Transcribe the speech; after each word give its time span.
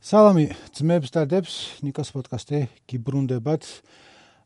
სალამი 0.00 0.46
ძმებს 0.72 1.12
და 1.12 1.26
დებს 1.28 1.54
ნიკოს 1.84 2.08
პოდკასტი 2.16 2.60
გიბრუნდებათ. 2.88 3.64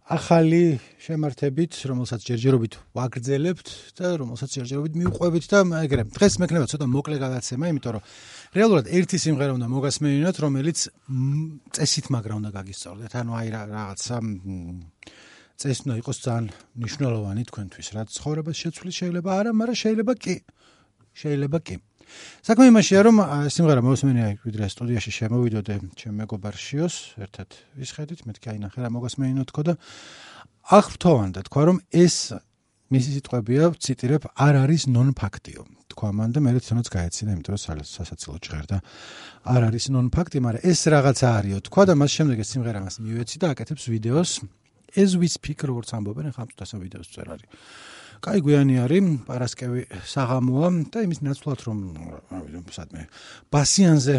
ახალი 0.05 0.77
შემართებით 1.01 1.79
რომელსაც 1.89 2.21
ჯერჯერობით 2.29 2.75
ვაგრძელებთ 2.93 3.69
და 3.97 4.09
რომელსაც 4.21 4.51
ჯერჯერობით 4.53 4.99
მიუყვებით 5.01 5.45
და 5.49 5.59
ეგრე 5.81 6.05
დღეს 6.13 6.35
მექნება 6.45 6.67
ცოტა 6.69 6.87
მოკლე 6.93 7.17
გადაცემა 7.23 7.71
იმიტომ 7.73 7.93
რომ 7.97 8.05
რეალურად 8.53 8.91
ერთი 8.99 9.17
სიმღერა 9.25 9.57
უნდა 9.57 9.69
მოგასმენინოთ 9.73 10.37
რომელიც 10.45 10.79
წესით 11.73 12.07
მაგრა 12.13 12.35
უნდა 12.37 12.51
გაგისწორდეთ. 12.53 13.13
ანუ 13.17 13.33
აი 13.33 13.49
რაღაცა 13.55 14.17
წესი 15.57 15.81
უნდა 15.89 15.97
იყოს 16.03 16.19
ძალიან 16.21 16.47
მნიშვნელოვანი 16.83 17.43
თქვენთვის. 17.49 17.87
რაც 17.97 18.09
ცხოვრებას 18.13 18.57
შეცვლის 18.61 18.95
შეიძლება 19.01 19.31
არა 19.41 19.51
მაგრამ 19.57 19.81
შეიძლება 19.81 20.13
კი. 20.21 20.37
შეიძლება 21.15 21.59
კი 21.65 21.77
საქმე 22.47 22.65
იმაშია 22.71 23.01
რომ 23.09 23.17
სიმღერა 23.55 23.83
მოსმენია 23.85 24.29
ვიდრე 24.45 24.69
სტუდიაში 24.75 25.11
შემოვიდოდე 25.19 25.75
ჩემ 26.01 26.15
მეგობარ 26.23 26.55
შიოს 26.55 26.97
ერთად 27.27 27.49
ვისხედით 27.81 28.21
მეთქი 28.29 28.47
აინახე 28.55 28.79
რა 28.85 28.91
მოგასმენინო 28.95 29.45
თქო 29.51 29.63
და 29.69 29.75
აღფრთოვანდა 30.65 31.41
თქვა 31.49 31.63
რომ 31.69 31.79
ეს 31.93 32.17
მისი 32.95 33.11
სიტყვებია 33.17 33.65
ციტირებ 33.81 34.23
არ 34.37 34.55
არის 34.65 34.83
ნონ 34.93 35.09
ფაქტიო 35.19 35.63
თქვა 35.95 36.09
მან 36.19 36.31
და 36.35 36.39
მე 36.45 36.51
თვითონაც 36.59 36.89
გაეცინა 36.95 37.31
იმიტომ 37.35 37.55
რომ 37.55 37.87
სასაცილო 37.89 38.37
ჭღერდა 38.45 38.77
არ 39.55 39.63
არის 39.69 39.85
ნონ 39.95 40.07
ფაქტი 40.15 40.39
მაგრამ 40.45 40.67
ეს 40.69 40.81
რაღაცა 40.95 41.27
არისო 41.39 41.59
თქვა 41.69 41.83
და 41.89 41.95
მას 42.01 42.11
შემდეგ 42.19 42.37
ეს 42.45 42.49
სიმღერა 42.55 42.81
მას 42.85 42.97
მივეცი 43.05 43.37
და 43.41 43.47
აკეთებს 43.55 43.85
ვიდეოს. 43.95 44.33
as 44.97 45.17
we 45.19 45.27
speak 45.27 45.67
როგორც 45.67 45.91
ამბობენ 45.97 46.31
ხა 46.35 46.45
ამ 46.45 46.49
წუთასა 46.55 46.77
ვიდეოს 46.79 47.09
წერ 47.15 47.27
არის 47.35 47.49
კაი 48.25 48.41
გვიანი 48.41 48.79
არის, 48.81 49.09
პარასკევი 49.29 49.83
საღამოა 50.09 50.69
და 50.89 51.03
იმის 51.05 51.21
ნაცვლად 51.27 51.61
რომ 51.69 51.81
სადმე 52.73 53.03
ბასიანზე 53.53 54.17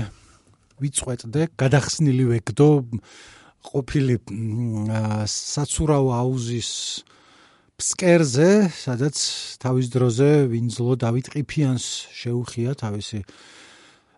ვიწყვეტდე, 0.84 1.48
გადახსნილი 1.58 2.26
ვეკდო 2.30 2.70
ყოფილი 3.66 4.18
საცურავ 5.26 6.06
აუზის 6.22 6.70
ფსკერზე, 7.82 8.50
სადაც 8.78 9.18
თავის 9.66 9.90
დროზე 9.90 10.30
ვინძლო 10.54 10.94
დავით 11.02 11.34
ყიფიანს 11.34 11.86
შეუხია 12.14 12.78
თავისი 12.78 13.26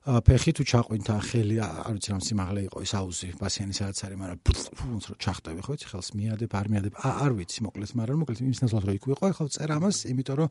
ფეხი 0.07 0.51
თუ 0.55 0.63
ჩაყვინთა 0.63 1.15
ხელი 1.19 1.55
არ 1.59 1.95
ვიცი 1.99 2.09
რა 2.15 2.19
სიმაღლე 2.23 2.61
იყო 2.71 2.79
ის 2.87 2.93
აუზი 2.95 3.27
ბასიანი 3.43 3.73
სადაც 3.75 3.97
არის 4.07 4.19
მაგრამ 4.23 4.39
ფუნს 4.79 5.05
რო 5.11 5.15
ჩახტები 5.19 5.61
ხო 5.67 5.71
იცი 5.75 5.87
ხელს 5.91 6.09
მიადებ 6.15 6.51
არ 6.55 6.67
მიადებ 6.71 6.93
არ 7.03 7.31
ვიცი 7.35 7.59
მოკლედ 7.67 7.91
მაგრამ 7.99 8.17
მოკლედ 8.23 8.39
იმის 8.47 8.59
ნაცვლად 8.63 8.83
რო 8.87 8.93
ვიყო 9.03 9.25
ახლა 9.27 9.47
წერ 9.51 9.69
ამას 9.75 9.97
იმიტომ 10.07 10.35
რომ 10.39 10.49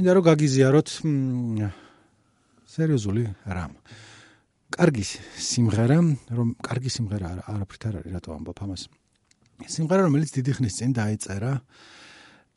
მინდა 0.00 0.10
რომ 0.16 0.24
გაგიზიაროთ 0.32 0.88
სერიოზული 2.70 3.22
რამ. 3.50 3.72
კარგი 4.70 5.04
სიმღერა 5.44 5.98
რომ 6.30 6.48
კარგი 6.62 6.90
სიმღერა 6.94 7.28
არაფრით 7.50 7.82
არ 7.84 7.94
არის 8.00 8.12
რატო 8.16 8.30
ამბობ 8.32 8.58
ამას? 8.64 8.82
სიმღერა 9.60 10.06
რომელიც 10.08 10.30
დიდი 10.38 10.52
ხნის 10.56 10.74
წინ 10.78 10.90
დაიწერა 10.96 11.52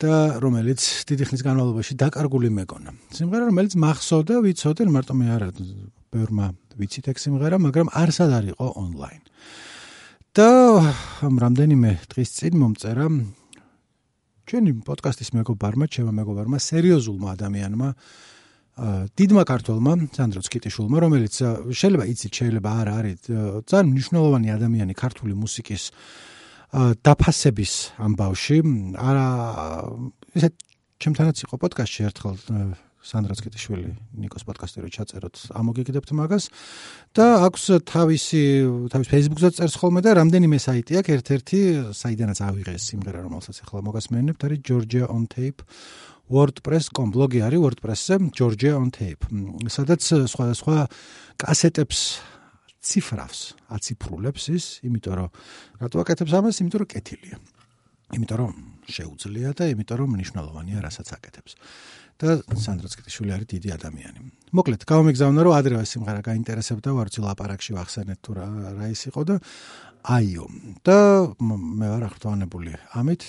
და 0.00 0.14
რომელიც 0.40 0.80
დიდი 1.10 1.24
ხნის 1.28 1.42
განმავლობაში 1.44 1.92
დაკარგული 2.00 2.48
მეკონა 2.54 2.90
სიმღერა 3.18 3.44
რომელიც 3.50 3.74
მახსოვდა 3.76 4.34
ვიცოდე 4.46 4.88
მარტო 4.94 5.14
მე 5.18 5.26
არ 5.34 5.42
ბევრმა 6.14 6.46
ვიცით 6.78 7.10
ეგ 7.10 7.18
სიმღერა, 7.18 7.58
მაგრამ 7.58 7.90
არსად 7.90 8.30
არისო 8.38 8.68
ონლაინ. 8.78 9.22
და 10.34 10.50
რამდენიმე 11.22 11.90
დღის 12.10 12.30
წინ 12.34 12.54
მომწერა 12.58 13.06
ჩვენი 14.50 14.70
პოდკასტის 14.82 15.30
მეგობარმა, 15.30 15.86
ჩემო 15.86 16.10
მეგობარმა, 16.10 16.58
სერიოზულმა 16.58 17.28
ადამიანმა, 17.38 17.88
დიდმა 19.14 19.42
ქართველმა, 19.46 19.92
სანდროს 20.10 20.50
კიტიშულმა, 20.50 20.98
რომელიც 21.06 21.34
შეიძლება 21.70 22.04
იცით, 22.10 22.32
შეიძლება 22.34 22.70
არ 22.82 22.88
არის, 22.98 23.18
ძალიან 23.70 23.86
მნიშვნელოვანი 23.94 24.48
ადამიანი 24.58 24.94
ქართული 24.98 25.34
მუსიკის 25.38 25.82
დაფასების 26.74 27.72
ამბავში. 28.02 28.58
არა 28.98 29.26
ესე 30.34 30.48
ჩემთანაც 30.98 31.36
იყო 31.46 31.54
პოდკასტში 31.62 32.00
ერთხელ 32.10 32.34
სანდრა 33.04 33.36
ცკიტიშვილი 33.36 33.88
ნიკოს 34.24 34.46
პოდკასტი 34.48 34.80
რო 34.80 34.88
ჩაწეროთ 34.96 35.36
ამოგიგდებთ 35.60 36.10
მაგას. 36.16 36.44
და 37.12 37.26
აქვს 37.46 37.64
თავისი 37.84 38.42
თავის 38.88 39.08
Facebook-ზე 39.12 39.48
წერს 39.60 39.76
ხოლმე 39.76 40.00
და 40.00 40.16
რამდენიმე 40.16 40.56
საიტი 40.56 40.92
აქვს. 41.04 41.12
ერთ-ერთი 41.16 41.60
საიდანაც 41.92 42.38
ავიღეს 42.48 42.82
სიმღერა 42.88 43.20
რომელსაც 43.28 43.56
ახლა 43.60 43.80
მოგასმენებთ 43.84 44.40
არის 44.48 44.60
Georgia 44.64 45.04
on 45.12 45.28
Tape. 45.28 45.60
WordPress.com 46.32 47.12
ბლოგი 47.12 47.44
არის 47.44 47.60
WordPress-ზე 47.60 48.14
Georgia 48.32 48.72
on 48.80 48.88
Tape. 48.88 49.28
სადაც 49.68 50.00
სხვადასხვა 50.32 50.88
კასეტებს 51.36 52.00
ციფრავს 52.80 53.40
აციფრულებს 53.68 54.44
ის 54.48 54.64
იმიტომ 54.84 55.14
რომ 55.20 55.28
რატო 55.80 55.96
აკეთებს 56.00 56.32
ამას? 56.32 56.56
იმიტომ 56.64 56.80
რომ 56.80 56.88
კეთილია. 56.88 57.36
იმიტომ 58.16 58.38
რომ 58.40 58.52
შეუძლია 58.84 59.52
და 59.56 59.64
იმიტომ 59.72 59.96
რომ 60.00 60.08
მნიშვნელოვანია 60.12 60.78
რასაც 60.84 61.08
აკეთებს 61.16 61.56
და 62.18 62.28
სანდრა 62.54 62.88
ცკიტიშვილი 62.92 63.30
არის 63.34 63.48
დიდი 63.54 63.68
ადამიანი. 63.74 64.20
მოკლედ, 64.54 64.82
გავამიგზავნა 64.86 65.40
რომ 65.44 65.54
ადრევე 65.58 65.84
სიმღერა 65.88 66.20
გაინტერესებდა, 66.22 66.88
ვარცი 66.94 67.20
ლაპარაკში 67.26 67.70
ვახსენეთ 67.74 68.18
თუ 68.22 68.30
რა 68.38 68.46
რა 68.78 68.86
ის 68.94 69.02
იყო 69.10 69.20
და 69.26 69.34
აიო. 70.04 70.44
და 70.86 70.96
მე 71.40 71.86
ვარ 71.90 72.02
აღფრთოვანებული 72.06 72.70
ამით. 72.94 73.22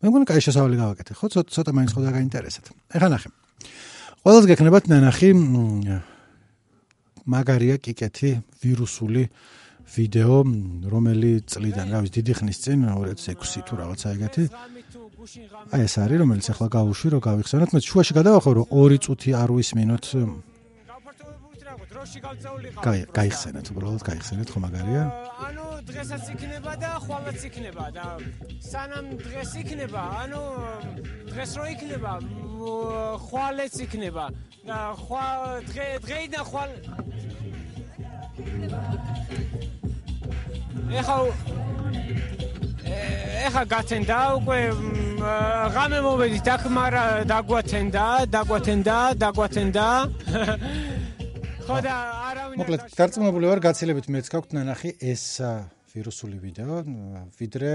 მე 0.00 0.06
მგონი 0.08 0.24
კაი 0.24 0.40
შესავალი 0.40 0.76
გავაკეთე, 0.80 1.12
ხო? 1.18 1.26
ცოტა 1.28 1.50
ცოტა 1.50 1.70
მაინც 1.76 1.90
ხო 1.92 2.00
და 2.00 2.10
გაინტერესებთ. 2.16 2.68
ეხლა 2.96 3.08
ნახე. 3.10 3.28
ყველას 4.24 4.44
გექნებათ 4.48 4.84
ნანახი 4.88 5.28
მაგარია 7.28 7.76
კიკეთი 7.84 8.30
ვირუსული 8.64 9.22
ვიდეო, 9.90 10.38
რომელი 10.86 11.32
წლიდან, 11.50 11.90
რა 11.90 11.98
ვიცი, 12.06 12.20
დიდი 12.22 12.32
ხნის 12.38 12.58
წინ 12.62 12.78
2006 12.86 13.64
თუ 13.66 13.74
რაღაცა 13.80 14.06
ეგეთი. 14.14 14.44
აი 15.20 15.80
ეს 15.84 15.94
არის 16.00 16.18
რომელიც 16.22 16.46
ახლა 16.52 16.66
გავუშვი 16.76 17.08
რომ 17.12 17.20
გავიხსენოთ. 17.28 17.70
მე 17.76 17.80
შუაში 17.84 18.12
გადავახო 18.18 18.50
რომ 18.56 18.66
2 18.72 18.98
წუთი 19.04 19.30
არ 19.36 19.50
ვისმინოთ. 19.56 20.04
კაი 22.80 23.00
გაიხსენეთ 23.12 23.66
უბრალოდ 23.70 24.02
გაიხსენეთ 24.08 24.48
ხო 24.52 24.58
მაგარია 24.64 25.02
ანუ 25.46 25.64
დღესაც 25.90 26.24
იქნება 26.32 26.72
და 26.80 26.90
ხვალაც 27.04 27.40
იქნება 27.48 27.84
და 27.92 28.06
სანამ 28.64 29.06
დღეს 29.20 29.52
იქნება 29.60 30.02
ანუ 30.24 30.42
დღეს 31.28 31.50
რო 31.60 31.64
იქნება 31.74 32.12
ხვალეც 33.28 33.74
იქნება. 33.84 34.24
და 34.68 34.78
ხვა 34.92 35.26
დღე 35.68 35.86
დღეიდან 36.04 36.44
ხვალ 36.48 36.70
ეხა 41.00 41.16
ეხა 43.46 43.62
გაცენდა 43.72 44.18
უკვე 44.38 44.58
ღამე 45.20 45.98
მოვედით 46.04 46.46
აქ 46.54 46.62
მაგრამ 46.72 47.28
დაგვაცენდა 47.28 48.04
დაგვაცენდა 48.34 48.96
დაგვაცენდა 49.20 49.86
ხო 51.66 51.76
და 51.84 51.94
არავინ 52.30 52.56
მოკლედ 52.60 52.80
დარწმუნებული 52.96 53.50
ვარ 53.50 53.60
გაცილებით 53.66 54.06
მეც 54.14 54.26
გაქვთ 54.32 54.50
ნანახი 54.56 54.90
ეს 54.96 55.24
ვირუსული 55.92 56.38
ვიდეო 56.40 56.76
ვიდრე 57.36 57.72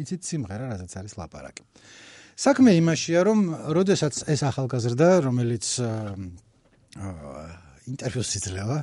იცით 0.00 0.22
სიმღერა 0.24 0.64
რასაც 0.72 0.92
არის 0.96 1.14
ლაპარაკი. 1.20 1.62
საქმე 2.40 2.70
იმაშია 2.80 3.20
რომ 3.28 3.40
როდესაც 3.76 4.14
ეს 4.32 4.40
ახალგაზრდა 4.48 5.08
რომელიც 5.28 5.66
ინტერვიუს 7.90 8.30
იძლევა 8.40 8.78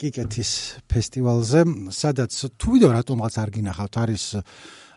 კიკეთის 0.00 0.50
ფესტივალზე, 0.88 1.60
სადაც 1.94 2.32
თუ 2.58 2.68
ვიდეო 2.74 2.90
რატომღაც 2.96 3.34
არ 3.38 3.50
გინახავთ, 3.54 3.94
არის 4.02 4.24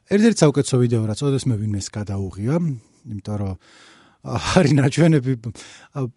ერთ-ერთი 0.05 0.38
საუკეთესო 0.43 0.77
ვიდეო, 0.85 1.03
რაც 1.09 1.19
ოდესმე 1.25 1.55
ვინმეს 1.57 1.88
გადაუღია, 1.89 2.55
იმიტომ 3.09 3.38
რომ 3.41 3.53
არის 4.25 4.73
ნაჩვენები 4.73 5.33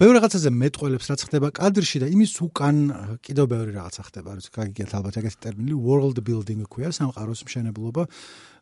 ბევრ 0.01 0.13
რაღაცაზე 0.17 0.51
მეტყველებს 0.57 1.09
რაც 1.13 1.21
ხდება 1.29 1.49
კადრში 1.53 2.01
და 2.01 2.07
იმის 2.09 2.33
უკან 2.41 2.77
კიდევ 3.21 3.45
ბევრი 3.53 3.73
რაღაცა 3.77 4.03
ხდება, 4.09 4.29
რაც 4.41 4.47
გაგიგეთ 4.49 4.91
ალბათ 4.97 5.19
ეგეთი 5.21 5.39
ტერმინი 5.45 5.75
world 5.77 6.17
building 6.25 6.65
ქვია, 6.73 6.89
სამყაროს 6.89 7.45
მშენებლობა. 7.45 8.03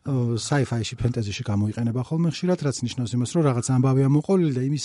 sci-fi-ში, 0.07 0.95
ფენტეზიში 1.03 1.43
გამოიყენება 1.43 2.01
ხოლმე 2.07 2.31
ხშირად, 2.31 2.59
რაც 2.63 2.77
ნიშნავს 2.79 3.11
იმას, 3.17 3.31
რომ 3.35 3.43
რაღაც 3.43 3.67
ამბავია 3.75 4.07
მოყოლილი 4.07 4.53
და 4.55 4.63
იმის 4.63 4.83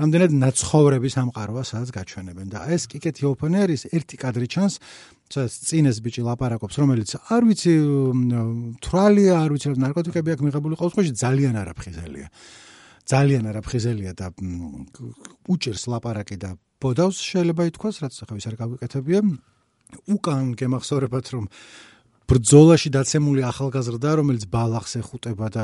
რამდენად 0.00 0.32
ნაცხოვრების 0.32 1.14
ამყაროა, 1.22 1.62
სადაც 1.68 1.90
გაჩვენებენ. 1.92 2.46
და 2.56 2.58
ეს 2.72 2.88
კიკეთი 2.88 3.22
ოპენერის 3.28 3.82
ერთი 3.92 4.16
კადრი 4.16 4.46
ჩანს, 4.48 4.74
სადაც 5.32 5.52
წინეს 5.64 5.98
ბიჭი 6.04 6.22
ლაპარაკობს, 6.28 6.76
რომელიც 6.76 7.10
არ 7.32 7.42
ვიცი, 7.48 7.72
თრალია, 8.84 9.34
არ 9.40 9.50
ვიცი, 9.56 9.72
ნარკოტიკები 9.80 10.28
აქვს 10.34 10.44
მიღებული 10.46 10.74
ყოველ 10.76 10.90
შემთხვევაში 10.92 11.14
ძალიან 11.24 11.54
არაფხიზელია. 11.62 12.28
ძალიან 13.02 13.44
არაფხიზელია 13.50 14.12
და 14.12 14.26
უჭერს 15.48 15.84
ლაპარაკი 15.90 16.36
და 16.36 16.50
ბოდავს 16.82 17.18
შეიძლება 17.18 17.62
ითქვას, 17.72 17.96
რაც 18.04 18.14
ახლა 18.22 18.34
ვის 18.38 18.46
არ 18.46 18.56
გავიკეთებია. 18.62 19.20
უკან 20.08 20.44
გემახსოვრებათ, 20.56 21.26
რომ 21.34 21.44
ბრძოლაში 22.30 22.88
დაცემული 22.94 23.42
ახალგაზრდა, 23.44 24.10
რომელიც 24.20 24.44
ბალახს 24.48 24.92
ეხუტება 25.02 25.46
და 25.52 25.62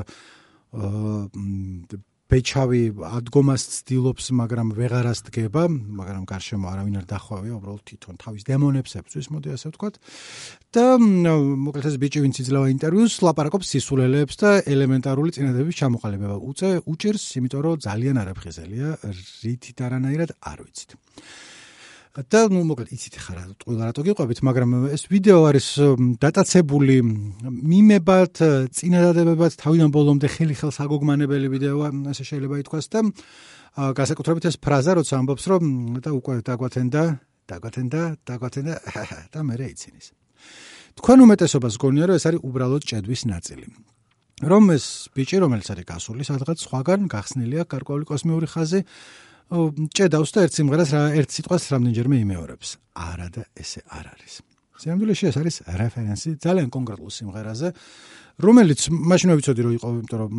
ბეჩავი 2.29 2.81
ადგომას 3.09 3.63
ცდილობს, 3.73 4.27
მაგრამ 4.37 4.73
ვეღარას 4.77 5.25
დგება, 5.29 5.63
მაგრამ 5.73 6.25
გარშემო 6.29 6.69
არავინ 6.69 6.99
არ 7.01 7.07
დახვევია, 7.09 7.55
უბრალოდ 7.57 7.83
თვითონ 7.89 8.15
თავის 8.21 8.43
დემონებს 8.45 8.93
ებწვის, 9.01 9.27
მოდი 9.33 9.49
ასე 9.57 9.67
ვთქვათ. 9.73 9.95
და 10.69 10.85
მოკლედ 11.01 11.87
ეს 11.89 11.97
ბიჭი 11.97 12.21
ვინც 12.21 12.37
იძლევა 12.45 12.67
ინტერვიუს, 12.77 13.15
ლაპარაკობს 13.25 13.71
სისულელეებს 13.73 14.37
და 14.45 14.51
ელემენტარული 14.69 15.31
წინადადების 15.33 15.79
ჩამოყალიბება. 15.81 16.37
უწე 16.37 16.69
უჭერს, 16.85 17.25
იმიტომ 17.41 17.61
რომ 17.65 17.81
ძალიან 17.89 18.17
არაფხიზელია, 18.21 18.89
რითით 19.41 19.79
არანაირად 19.89 20.31
არ 20.45 20.59
ვიცით. 20.69 20.91
და 22.27 22.41
ნუ 22.51 22.65
მოკლედ 22.67 22.91
იცით 22.91 23.17
ხარა 23.23 23.45
ყველა 23.63 23.91
რატო 23.91 24.03
გიყვებით 24.03 24.41
მაგრამ 24.43 24.71
ეს 24.91 25.07
ვიდეო 25.07 25.39
არის 25.47 25.69
დატაცებული 26.19 26.97
მიმებად 27.47 28.43
წინადადებებად 28.75 29.55
თავიდან 29.63 29.93
ბოლომდე 29.95 30.27
ხელი 30.35 30.55
ხელს 30.59 30.79
აგოგმანებელი 30.83 31.47
ვიდეოა 31.55 31.89
ასე 32.11 32.25
შეიძლება 32.27 32.59
ითქვას 32.67 32.87
და 32.91 33.01
განსაკუთრებით 33.79 34.51
ეს 34.51 34.57
ფრაზა 34.59 34.99
როცა 34.99 35.15
ამბობს 35.23 35.45
რომ 35.47 35.63
და 36.03 36.11
უკვე 36.19 36.43
დაგვათენდა 36.43 37.03
დაგვათენდა 37.47 38.01
დაგვათენდა 38.27 38.75
და 39.31 39.39
მე 39.47 39.55
რეიცინის 39.63 40.07
თქვენ 40.99 41.19
უმეტესობას 41.23 41.75
გონია 41.79 42.11
რომ 42.11 42.19
ეს 42.19 42.25
არის 42.27 42.43
უბრალოდ 42.43 42.83
ჭედვის 42.83 43.23
ნაწილი. 43.31 43.67
რომ 44.39 44.65
ეს 44.75 45.11
ბიჭი 45.15 45.37
რომელიც 45.43 45.67
არის 45.75 45.87
გასული 45.87 46.23
სადღაც 46.27 46.59
სხვაგან 46.63 47.01
გახსნილია 47.11 47.63
გარკვეული 47.67 48.05
კოსმიური 48.07 48.47
ხაზი 48.47 48.81
ჭედავს 49.49 50.31
და 50.37 50.45
ერთ 50.45 50.53
სიმღერას 50.59 50.91
რა 50.93 51.03
ერთ 51.17 51.31
სიტყვას 51.33 51.65
რამდენჯერმე 51.73 52.17
იმეორებს. 52.21 52.69
არა 52.93 53.29
და 53.33 53.43
ესე 53.57 53.81
არ 53.89 54.07
არის. 54.13 54.35
სამდვილეში 54.79 55.25
ეს 55.29 55.37
არის 55.41 55.57
რეფერენსი 55.81 56.31
ძალიან 56.39 56.69
კონკრეტულ 56.71 57.11
სიმღერაზე, 57.11 57.69
რომელიც 58.39 58.81
მაშინ 58.95 59.33
ვიცოდი 59.35 59.63
რომ 59.67 59.73
იყო, 59.79 59.89
იმიტომ 59.99 60.19
რომ 60.23 60.33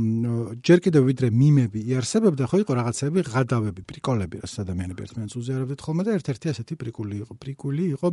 ჯერ 0.63 0.79
კიდევ 0.85 1.01
ვიდრე 1.09 1.27
მიმები 1.35 1.79
იარსებებდა, 1.83 2.43
ხო 2.47 2.57
იყო 2.63 2.73
რაღაცები, 2.79 3.19
ღადავები, 3.27 3.81
პრიკოლები, 3.83 4.39
რაც 4.39 4.53
ადამიანები 4.63 5.03
ერთმანეთს 5.03 5.35
უზიარებდით 5.35 5.83
ხოლმე 5.83 6.03
და 6.07 6.15
ერთ-ერთი 6.15 6.45
ასეთი 6.53 6.73
პრიკული 6.79 7.15
იყო. 7.27 7.33
პრიკული 7.43 7.83
იყო 7.99 8.07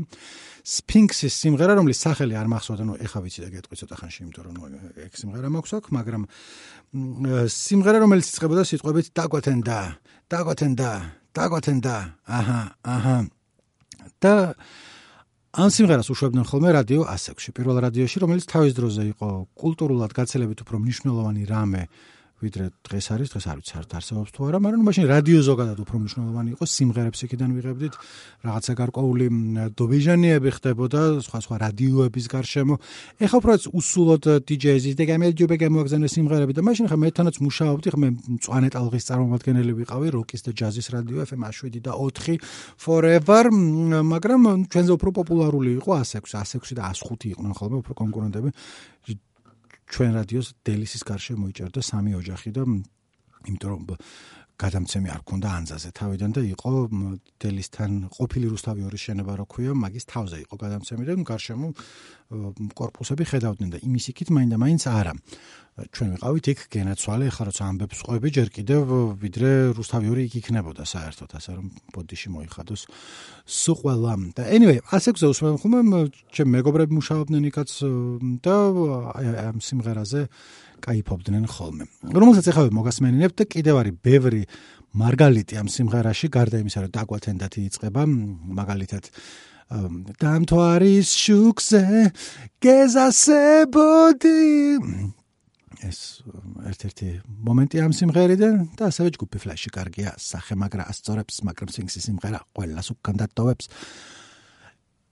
სფინქსის 0.67 1.35
სიმღერა, 1.39 1.79
რომლის 1.79 1.99
სახელი 2.03 2.35
არ 2.35 2.51
მახსოვდა, 2.51 2.83
ნუ 2.83 2.95
ეხა 3.07 3.19
ვიცი 3.23 3.41
და 3.47 3.49
გეტყვი 3.55 3.77
ცოტა 3.79 3.97
ხანში, 4.03 4.19
იმიტომ 4.27 4.45
რომ 4.47 4.57
ეგ 5.07 5.13
სიმღერა 5.23 5.49
მაქვს 5.55 5.73
აქ, 5.79 5.85
მაგრამ 5.95 6.23
სიმღერა 7.47 7.99
რომელიც 8.03 8.27
იწყებოდა 8.27 8.63
სიტყვებით 8.67 9.07
დაგვათენდა, 9.15 9.79
დაგვათენდა, 10.27 10.91
დაგვათენდა. 11.31 11.97
აჰა, 12.27 12.61
აჰა. 12.83 13.17
და 14.21 14.55
ამ 15.57 15.71
სიმღერას 15.73 16.11
უშვებდნენ 16.13 16.45
ხოლმე 16.45 16.71
რადიო 16.77 17.05
ასექსში, 17.09 17.51
პირველ 17.57 17.79
რადიოში, 17.81 18.21
რომელიც 18.21 18.45
თავის 18.45 18.75
დროზე 18.77 19.05
იყო 19.17 19.29
კულტურულად 19.57 20.13
გაცილებით 20.13 20.59
უფრო 20.67 20.77
მნიშვნელოვანი 20.85 21.43
რამე 21.49 21.83
ვიდრე 22.37 22.65
დღეს 22.85 23.07
არის, 23.17 23.29
დღეს 23.33 23.47
არ 23.49 23.57
ვიცი 23.57 23.75
არ 23.81 23.85
არსებობს 23.97 24.31
თუ 24.37 24.41
არა, 24.45 24.59
მაგრამ 24.61 24.83
მაშინ 24.85 25.05
რადიო 25.09 25.41
ზოგადად 25.41 25.79
უფრო 25.81 25.97
მნიშვნელოვანი 26.05 26.51
იყო, 26.53 26.65
სიმღერებს 26.69 27.21
იქიდან 27.25 27.51
ვიღებდით, 27.57 27.95
რაღაცა 28.45 28.73
გარკვეული 28.77 29.27
დობეჟანიები 29.73 30.51
ხდებოდა 30.57 31.01
სხვა 31.25 31.39
სხვა 31.47 31.57
რადიოების 31.65 32.27
გარშემო. 32.29 32.75
ეხლა 33.25 33.37
უფრო 33.41 33.53
უსულოდ 33.73 34.25
DJ-ის 34.45 34.95
და 35.01 35.05
გამერჯობე 35.17 35.57
გამოგზავნე 35.65 36.09
სიმღერები 36.13 36.53
და 36.53 36.61
მაშინ 36.61 36.87
ხა 36.93 36.97
მე 37.01 37.09
თანაც 37.17 37.37
მუშაობდი, 37.41 37.89
ხა 37.97 37.99
მე 38.05 38.09
მწვანე 38.37 38.69
ტალღის 38.69 39.05
წარმომადგენელი 39.09 39.73
ვიყავი, 39.81 40.07
როკის 40.13 40.41
და 40.45 40.51
ჯაზის 40.53 40.87
რადიო 40.93 41.25
FM 41.25 41.43
7 41.49 41.81
და 41.81 41.97
4 41.97 42.37
forever, 42.77 43.45
მაგრამ 44.13 44.69
ჩვენზე 44.69 44.93
უფრო 44.93 45.09
პოპულარული 45.25 45.81
იყო 45.81 45.91
106, 46.05 46.37
106 46.61 46.77
და 46.77 46.93
105 46.93 47.33
იყვნენ 47.33 47.53
ხოლმე 47.57 47.77
უფრო 47.81 47.93
კონკურენტები. 47.97 48.49
ჩვენ 49.87 50.11
რადიოს 50.19 50.49
დელისის 50.67 51.03
გარშე 51.07 51.35
მოიჭერდა 51.41 51.81
სამი 51.91 52.13
ოჯახი 52.21 52.51
და 52.57 52.63
იმიტომ 53.47 53.71
რომ 53.71 53.83
გადამცემი 54.57 55.11
არ 55.13 55.23
ქონდა 55.29 55.49
ანზაზე 55.53 55.91
თავიდან 55.93 56.31
და 56.33 56.43
იყო 56.57 56.71
დელისთან 57.45 57.93
ყოფილი 58.17 58.47
რუსთავი 58.53 58.87
ორის 58.89 59.03
შენობა 59.05 59.33
რო 59.37 59.45
ქვია 59.53 59.73
მაგის 59.77 60.05
თავზე 60.09 60.39
იყო 60.49 60.55
გადამცემი 60.65 61.05
და 61.05 61.13
გარშემო 61.29 61.69
корпуსები 62.27 63.25
ხედავდნენ 63.27 63.69
და 63.77 63.79
იმის 63.87 64.11
იქით 64.11 64.33
მაინდა-მაინც 64.35 64.83
არა. 64.91 65.15
ჩვენ 65.77 66.09
ვიყავით 66.17 66.47
იქ 66.49 66.61
გენაცვალე, 66.73 67.25
ახლა 67.29 67.45
როცა 67.53 67.63
ამბებს 67.69 67.99
ყובי 68.09 68.31
ჯერ 68.33 68.49
კიდევ 68.49 68.83
ვიდრე 69.21 69.51
რუსთავიორი 69.77 70.23
იქ 70.25 70.35
იქნებოდა 70.41 70.85
საერთოდ, 70.89 71.31
ასე 71.37 71.51
რომ 71.53 71.67
ბოდიში 71.93 72.29
მოიხადოს 72.33 72.83
სუყველა. 73.45 74.15
და 74.33 74.43
anyway, 74.57 74.81
ასე 74.89 75.13
გზავს 75.13 75.39
მე 75.45 75.49
ხოლმე 75.61 76.01
ჩემ 76.33 76.49
მეგობრები 76.57 76.93
მუშაობდნენ 76.97 77.43
იქაც 77.53 77.71
და 78.41 78.57
ამ 79.53 79.59
სიმღერაზე 79.61 80.21
кайფობდნენ 80.81 81.45
ხოლმე. 81.45 81.85
რომელსაც 82.09 82.47
ახლა 82.57 82.73
მოგასმენინებთ 82.73 83.37
და 83.37 83.45
კიდევ 83.45 83.75
არის 83.85 83.95
ბევრი 84.01 84.43
მარგალიტი 84.97 85.55
ამ 85.61 85.69
სიმღერაში, 85.69 86.27
გარდა 86.33 86.57
იმისა, 86.65 86.89
რომ 86.89 86.93
დაგვათენდათი 86.97 87.61
იწება, 87.69 88.03
მაგალითად 88.09 89.05
დამთვარის 89.67 91.09
შუქზე 91.11 91.85
გეზასებოდი. 92.63 94.43
ეს 95.87 95.99
ერთ-ერთი 96.71 97.09
მომენტი 97.47 97.77
ამ 97.85 97.93
სიმღერიდან 97.93 98.55
და 98.79 98.83
ასევე 98.91 99.09
ჯგუფი 99.19 99.39
ფლეში 99.43 99.71
კარგია. 99.75 100.17
სახე 100.17 100.55
მაგრა 100.57 100.85
ასწორებს 100.89 101.43
მაგრამ 101.47 101.69
სინგსის 101.75 102.07
სიმღერა 102.09 102.41
ყველას 102.57 102.89
უკან 102.95 103.15
დატოვებს 103.21 103.67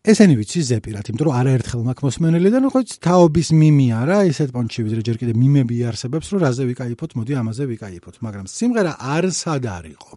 ესენი 0.05 0.35
ვიცი 0.37 0.61
ზეპირად 0.69 1.09
იმიტომ 1.09 1.27
რომ 1.29 1.37
არაერთხელ 1.41 1.83
მაქვს 1.89 2.05
მოსმენელი 2.05 2.51
და 2.53 2.59
ნუ 2.61 2.71
ხო 2.75 2.81
თაობის 3.07 3.49
მიმი 3.57 3.87
არა 4.05 4.19
ესეთ 4.29 4.51
პონჩი 4.53 4.85
ვიდრე 4.85 5.01
ჯერ 5.01 5.17
კიდე 5.17 5.33
მიმები 5.33 5.79
არსებობს 5.89 6.29
რომ 6.29 6.43
რაზე 6.45 6.65
ვიკაიფოთ 6.69 7.11
მოდი 7.17 7.33
ამაზე 7.41 7.65
ვიკაიფოთ 7.73 8.17
მაგრამ 8.21 8.47
სიმღერა 8.53 8.93
არსად 9.01 9.65
არისო 9.65 10.13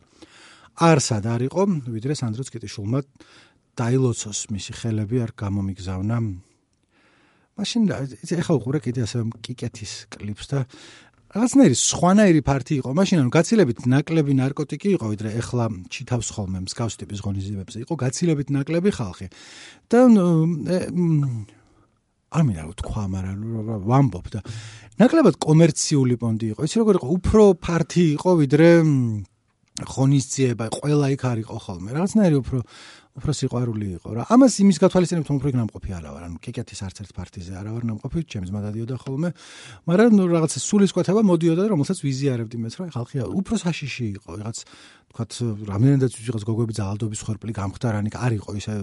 არსად 0.91 1.29
არისო 1.31 1.63
ვიდრე 1.87 2.13
სანდრო 2.19 2.43
წკიტიშულმა 2.51 2.99
დაილოცოს 3.77 4.39
მისი 4.53 4.71
ხელები 4.79 5.17
არ 5.25 5.31
გამომიგზავნა. 5.37 6.17
მაშინ 7.57 7.81
ეხლა 8.37 8.53
უყურე 8.57 8.79
კიდე 8.85 9.01
ასე 9.05 9.19
კიკეთის 9.41 9.93
კლიპს 10.13 10.45
და 10.51 10.59
რაღაცნაირი 11.27 11.75
სხვანაირი 11.75 12.41
ფარტი 12.45 12.73
იყო. 12.79 12.89
მაშინ 12.95 13.17
ანუ 13.21 13.31
გაცილებით 13.33 13.79
ნაკლები 13.91 14.33
ნარკოტიკი 14.37 14.89
იყო 14.95 15.05
ვიდრე 15.11 15.29
ეხლა 15.41 15.65
ჩითავს 15.91 16.27
ხოლმე 16.33 16.59
მსგავს 16.65 16.95
ტიპის 17.01 17.19
ღონისძიებებზე 17.25 17.77
იყო. 17.83 17.93
გაცილებით 18.03 18.47
ნაკლები 18.55 18.89
ხალხი. 18.95 19.27
და 19.91 19.99
არ 22.27 22.43
მინდა 22.43 22.63
თქვა 22.79 23.03
მაგრამ 23.07 23.39
ვამბობ 23.87 24.25
და 24.35 24.39
ნაკლებად 24.99 25.35
კომერციული 25.39 26.15
პონდი 26.19 26.45
იყო. 26.53 26.61
იცი 26.67 26.75
როგორ 26.83 26.93
იყო 26.99 27.07
უფრო 27.17 27.43
ფარტი 27.55 28.03
იყო 28.19 28.31
ვიდრე 28.43 28.69
ღონისძიება 29.77 30.65
ყველა 30.73 31.07
იქ 31.15 31.21
არ 31.23 31.37
იყო 31.45 31.55
ხოლმე. 31.55 31.89
რაღაცნაირი 31.95 32.35
უფრო 32.41 32.57
უფრო 33.17 33.31
სიყვარული 33.33 33.87
იყო 33.97 34.09
რა. 34.13 34.23
ამას 34.29 34.53
იმის 34.61 34.77
გათვალისწინებთ 34.77 35.29
უფრო 35.33 35.49
ნამყოფი 35.57 35.91
არა 35.97 36.09
ვარ. 36.13 36.23
ანუ 36.29 36.37
კეკეთის 36.37 36.79
არც 36.85 36.97
ერთ 37.01 37.11
პარტიზე 37.17 37.53
არა 37.57 37.71
ვარ 37.73 37.83
ნამყოფი, 37.89 38.19
ჩემს 38.29 38.49
მადადიოდა 38.53 38.95
ხოლმე. 39.01 39.29
მაგრამ 39.89 40.11
ნუ 40.13 40.23
რაღაცა 40.37 40.59
სულისკვეთება 40.61 41.21
მოდიოდა 41.25 41.61
და 41.65 41.69
რომელსაც 41.73 41.97
ვიზიარებდი 42.05 42.57
მეც 42.61 42.73
რა 42.77 42.85
ხალხი 42.93 43.15
უფრო 43.41 43.55
საშიში 43.57 44.05
იყო. 44.21 44.31
რაღაც 44.37 44.57
თქვათ 45.17 45.31
რამდენადაც 45.65 46.13
ვიღაც 46.13 46.43
გოგოები 46.45 46.73
ძალადობის 46.77 47.21
ხორპლი 47.25 47.51
გამختარანი 47.57 48.09
არ 48.13 48.33
იყო 48.37 48.49
ისე 48.59 48.73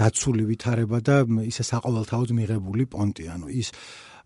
დაცული 0.00 0.42
ვითარება 0.48 0.98
და 1.04 1.16
ისე 1.44 1.62
საყოველთაოდ 1.68 2.30
მიღებული 2.32 2.88
პონტი. 2.88 3.24
ანუ 3.28 3.46
ის 3.52 3.68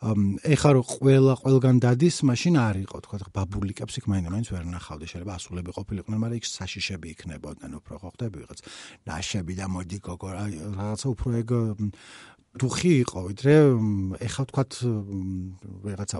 ეხა 0.02 0.70
რო 0.74 0.82
ყველა 0.84 1.34
ყველგან 1.38 1.76
დადის, 1.84 2.16
მაშინ 2.26 2.54
არ 2.58 2.76
იყო, 2.84 2.96
თქვა 3.04 3.18
ბაბულიკებს 3.30 3.94
იქ 4.02 4.06
მაინც 4.10 4.48
ვერ 4.50 4.64
ნახავდი, 4.74 5.06
შეიძლება 5.06 5.32
ასულები 5.38 5.70
ყოფილიყვნენ, 5.78 6.18
მაგრამ 6.24 6.38
იქ 6.40 6.44
საშიშები 6.50 7.06
იქნებოდნენ, 7.14 7.70
უფრო 7.78 7.94
ხო 8.02 8.08
ხდები 8.14 8.36
ვიღაც. 8.42 8.60
ნაშები 9.06 9.54
და 9.54 9.66
მოდი 9.70 9.98
გოგო, 10.04 10.28
რაღაცა 10.34 11.06
უფრო 11.14 11.28
ეგ 11.40 11.48
დუხი 12.54 12.92
იყო, 13.02 13.20
ვიდრე 13.34 13.52
ეხა 14.22 14.42
თქვა 14.46 14.62
ვიღაცა 15.84 16.18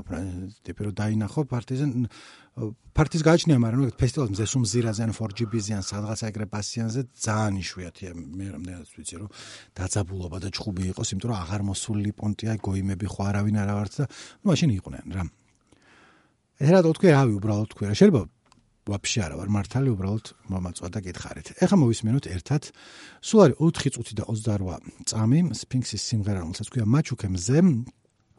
ტიპი 0.67 0.81
რო 0.83 0.91
დაინახო 0.99 1.47
პარტიზან 1.47 2.11
პარტიზ 2.95 3.23
გააჩნია, 3.27 3.59
მაგრამ 3.63 3.81
ნუ 3.83 3.95
ფესტივალს 3.99 4.31
მზეს 4.35 4.53
უმზირაზე 4.59 5.03
ან 5.07 5.13
4GB-იან 5.15 5.83
სადღაც 5.87 6.21
ეგრე 6.31 6.47
პასიანზე 6.51 7.01
ძალიან 7.19 7.55
იშვიათია. 7.63 8.11
მე 8.15 8.47
რამდენად 8.51 8.87
ვიცი 8.95 9.15
რომ 9.23 9.31
დაძაბულობა 9.79 10.39
და 10.43 10.49
ჩხუბი 10.55 10.83
იყოს, 10.91 11.09
იმიტომ 11.15 11.29
რომ 11.31 11.39
აღარ 11.39 11.63
მოსული 11.71 12.11
პონტია, 12.19 12.53
გოიმები 12.63 13.07
ხო 13.11 13.23
არავინ 13.31 13.57
არა 13.63 13.75
ვართ 13.79 13.93
და 13.99 14.05
მაშინ 14.47 14.71
იყვნენ 14.79 15.07
რა. 15.15 15.23
ეხლა 16.63 16.79
თქვი 16.83 17.09
რავი 17.11 17.33
უბრალოდ 17.39 17.69
თქვი 17.75 17.85
რა 17.91 17.95
შეიძლება 17.99 18.23
ვაფშე 18.85 19.21
არა 19.25 19.37
ვარ 19.41 19.51
მართალი 19.55 19.89
უბრალოდ 19.95 20.27
მომაწვა 20.53 20.89
და 20.93 21.01
გითხარით. 21.05 21.49
ეხლა 21.65 21.77
მოვისმენოთ 21.81 22.25
ერთად. 22.37 22.63
სულ 23.25 23.41
არის 23.45 23.57
4 23.61 23.95
წუთი 23.97 24.15
და 24.19 24.25
28 24.29 25.09
წამი 25.09 25.41
სფინქსის 25.57 26.03
სიმღერა, 26.05 26.41
რომელსაც 26.45 26.69
ქვია 26.69 26.85
მაჩუკემზე, 26.85 27.57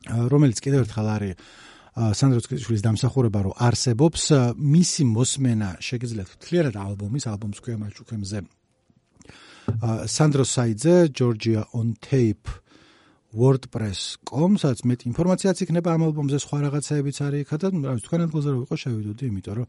რომელიც 0.05 0.57
კიდევ 0.61 0.79
ერთხელ 0.85 1.07
არის 1.15 1.33
სანდრო 1.95 2.39
ცკიშვილის 2.43 2.83
დამსახურება 2.83 3.39
რომ 3.47 3.53
არსებობს 3.55 4.23
მისი 4.59 5.03
მოსმენა 5.15 5.69
შეგიძლიათ 5.79 6.29
თლიანად 6.43 6.75
ალბომის 6.75 7.23
ალბომს 7.31 7.61
ქვია 7.63 7.77
მაჩუკემზე 7.79 8.39
სანდრო 10.11 10.43
საიძე 10.43 10.95
ჯორჯია 11.15 11.61
on 11.71 11.95
tape 12.03 12.51
wordpress.com, 13.35 14.55
სადაც 14.59 14.83
მეტ 14.87 14.99
ინფორმაციაც 15.11 15.63
იქნება 15.65 15.95
ამ 15.95 16.03
ალბომზე, 16.07 16.37
სხვა 16.39 16.57
რაღაცეებიც 16.65 17.17
არის 17.25 17.41
იქა 17.43 17.57
და 17.59 17.67
რა 17.75 17.95
ვიცი, 17.95 18.05
თქვენ 18.07 18.21
ადგილზე 18.25 18.49
რო 18.53 18.59
ვიყო 18.63 18.75
შევიდოდი, 18.79 19.23
იმიტომ 19.27 19.55
რომ 19.59 19.67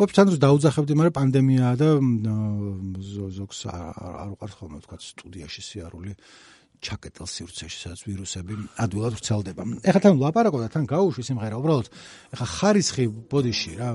ვებჩანდროს 0.00 0.40
დაუძახებდი, 0.40 0.92
მაგრამ 0.96 1.16
პანდემიაა 1.18 1.74
და 1.76 1.88
ზოგს 3.36 3.60
არ 3.68 4.30
უყარს 4.32 4.54
ხოლმე 4.56 4.78
თქვა 4.84 4.96
სტუდიაში 4.98 5.62
სიარული 5.68 6.12
ჩაკეტილ 6.82 7.26
სივრცეში, 7.30 7.78
სადაც 7.78 8.00
ვირუსები 8.08 8.52
ადვილად 8.82 9.14
ვრცელდება. 9.14 9.62
ეხლა 9.86 10.00
თან 10.02 10.14
ლაპარაკობ 10.18 10.60
და 10.66 10.68
თან 10.74 10.84
გაუშვი 10.90 11.22
სიმღერა, 11.28 11.56
უბრალოდ 11.62 11.86
ეხლა 12.34 12.46
ხარისხი 12.58 13.04
ბოდიში 13.30 13.72
რა 13.78 13.90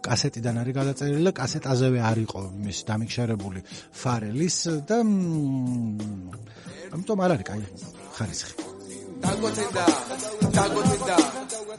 კასეტიდან 0.00 0.54
არის 0.62 0.74
გადაწერილი 0.80 1.22
და 1.28 1.32
კასეტაზევე 1.36 1.98
არ 2.00 2.18
იყო 2.24 2.40
იმის 2.56 2.78
დამიქშერებული 2.88 3.60
ფარელის 4.00 4.56
და 4.88 4.98
ამიტომ 6.94 7.18
არ 7.20 7.30
არის 7.36 7.46
კაი 7.52 7.60
ხარისხი. 8.16 8.54
დაგვეთენდა, 9.22 9.84
დაგვეთენდა, 10.56 11.16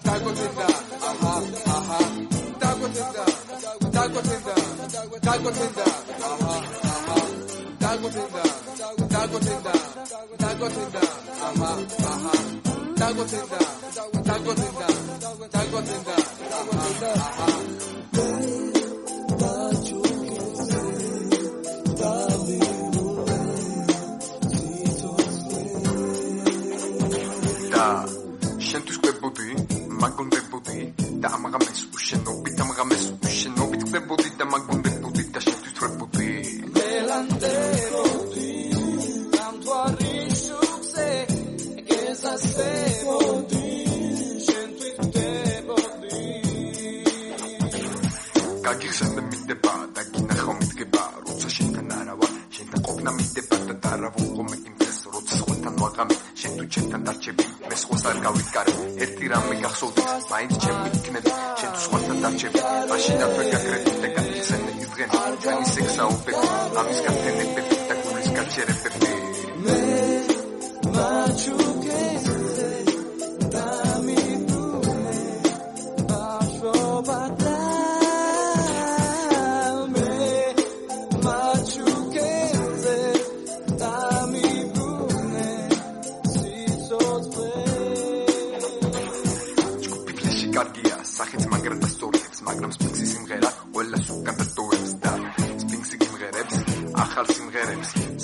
დაგვეთენდა, 0.06 0.68
აჰა, 1.10 1.34
აჰა, 1.76 2.00
დაგვეთენდა, 2.62 3.24
დაგვეთენდა, 4.04 4.54
დაგვეთენდა, 5.26 5.84
აჰა, 6.30 6.56
აჰა, 6.94 7.20
დაგვეთენდა, 7.84 8.42
დაგვეთენდა, 9.14 9.74
დაგვეთენდა, 10.42 11.04
აჰა, 11.48 11.70
აჰა, 12.12 12.34
დაგვეთენდა, 13.00 13.60
დაგვეთენდა, 14.28 14.88
დაგვეთენდა, 15.56 16.16
აჰა, 16.60 16.82
აჰა 17.28 17.64
შენთვის 28.68 28.98
კვებოდი 29.04 29.48
მაგონდებოდი 30.04 30.80
და 31.24 31.28
ამღამეს 31.38 31.80
უშენობით 31.96 32.58
ამღამეს 32.68 33.04
კვებოდი 34.04 34.32
და 34.36 34.46
მაგონდებოდი 34.52 35.24
და 35.32 35.40
შენთვის 35.44 35.74
თრებოდი 35.78 36.32
მელანდეროდი 36.76 38.50
ამ 39.44 39.56
თვარი 39.64 40.16
შუქზე 40.44 41.08
კვებოდი 42.20 43.70
გაგიხსენე 48.68 49.22
მიდება 49.30 49.74
და 49.96 50.04
გინახო 50.12 50.52
მიდგება 50.60 51.04
როცა 51.24 51.48
შენთან 51.56 51.96
არავა 52.00 52.28
შენთან 52.56 52.80
ყოფნა 52.88 53.12
მიდება 53.20 53.58
და 53.72 53.74
დარავო 53.88 54.48
მე 54.52 54.58
იმეს 54.68 55.00
როცა 55.16 55.34
სხვათან 55.40 55.76
ვაღამე 55.84 56.16
შენ 56.44 56.52
თუ 56.60 56.66
ჩემთან 56.76 57.02
დარჩები 57.08 57.46
მე 57.72 57.76
სხვას 57.84 58.04
არ 58.12 58.18
გავიკარე 58.28 58.74
ერთი 59.08 59.26
რამე 59.32 59.56
გახსოვდეს 59.64 60.32
მაინც 60.34 60.54
ჩემი 60.64 60.88
იქნები 61.00 61.32
შენ 61.60 61.72
თუ 61.76 61.93
დარჩები 62.24 62.60
მაშინ 62.90 63.24
არ 63.26 63.32
ვეგაკრები 63.38 63.94
და 64.04 64.10
გახსენე 64.18 64.72
იძღენ 64.84 65.10
ჩვენი 65.44 65.66
სექსაუბები 65.74 66.52
ამის 66.82 67.00
გაფენებები 67.08 67.80
და 67.90 67.96
გულის 68.04 68.30
გაჩერებები 68.38 69.12
მე 69.66 69.78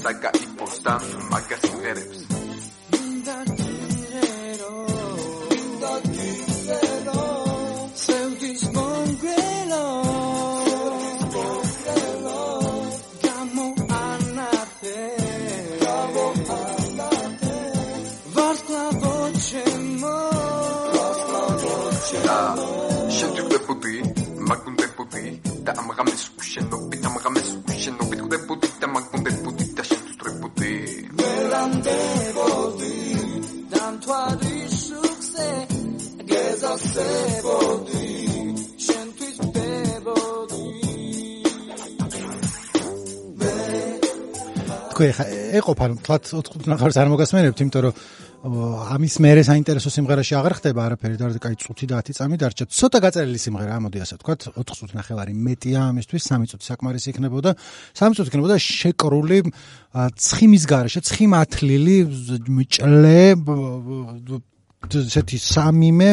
Saka 0.01 0.31
impostan 0.39 1.01
magas 1.29 1.59
mujeres. 1.73 2.07
Sento 23.19 23.48
თქვი 44.99 45.13
ხა 45.15 45.25
ეყოფა 45.55 45.85
თლათ 46.03 46.23
4 46.27 46.67
ნახარს 46.67 46.97
არ 46.99 47.07
მოგასმენებთ 47.07 47.61
იმიტომ 47.63 47.83
რომ 47.87 47.93
ამის 48.95 49.15
მერე 49.23 49.43
საინტერესო 49.47 49.91
სიმღერაში 49.95 50.35
აღარ 50.35 50.53
ხდება 50.59 50.81
არაფერი 50.91 51.15
და 51.15 51.39
კაი 51.39 51.55
წუთი 51.55 51.87
და 51.87 52.03
10 52.03 52.19
წამი 52.19 52.35
დარჩა 52.35 52.65
ცოტა 52.67 52.99
გაწერილი 53.07 53.39
სიმღერა 53.39 53.79
ამოდი 53.79 54.03
ასე 54.03 54.19
თქვა 54.19 54.35
4 54.59 54.75
წუთი 54.75 54.99
ნახევარი 54.99 55.33
მეტია 55.39 55.79
ამისთვის 55.95 56.23
3 56.35 56.51
წუთი 56.51 56.65
საკმარისი 56.67 57.07
იქნებოდა 57.15 57.51
3 57.95 58.19
წუთი 58.19 58.27
იქნებოდა 58.27 58.55
შეკრული 58.59 59.39
ცხიმის 60.19 60.63
garaშე 60.67 60.99
ცხიმათლილი 61.07 61.97
მჭლე 62.59 63.23
ესეთი 64.99 65.37
სამიმე 65.39 66.09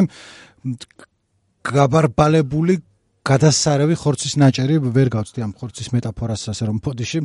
გაბარბალებული 1.66 2.74
გადასარევი 3.26 3.94
ხორცის 3.98 4.34
ნაჭერი 4.38 4.76
ვერ 4.96 5.08
გავწდი 5.10 5.40
ამ 5.46 5.52
ხორცის 5.58 5.88
მეტაფორას 5.94 6.42
ასე 6.52 6.70
რომ 6.70 6.78
პოდიში 6.84 7.20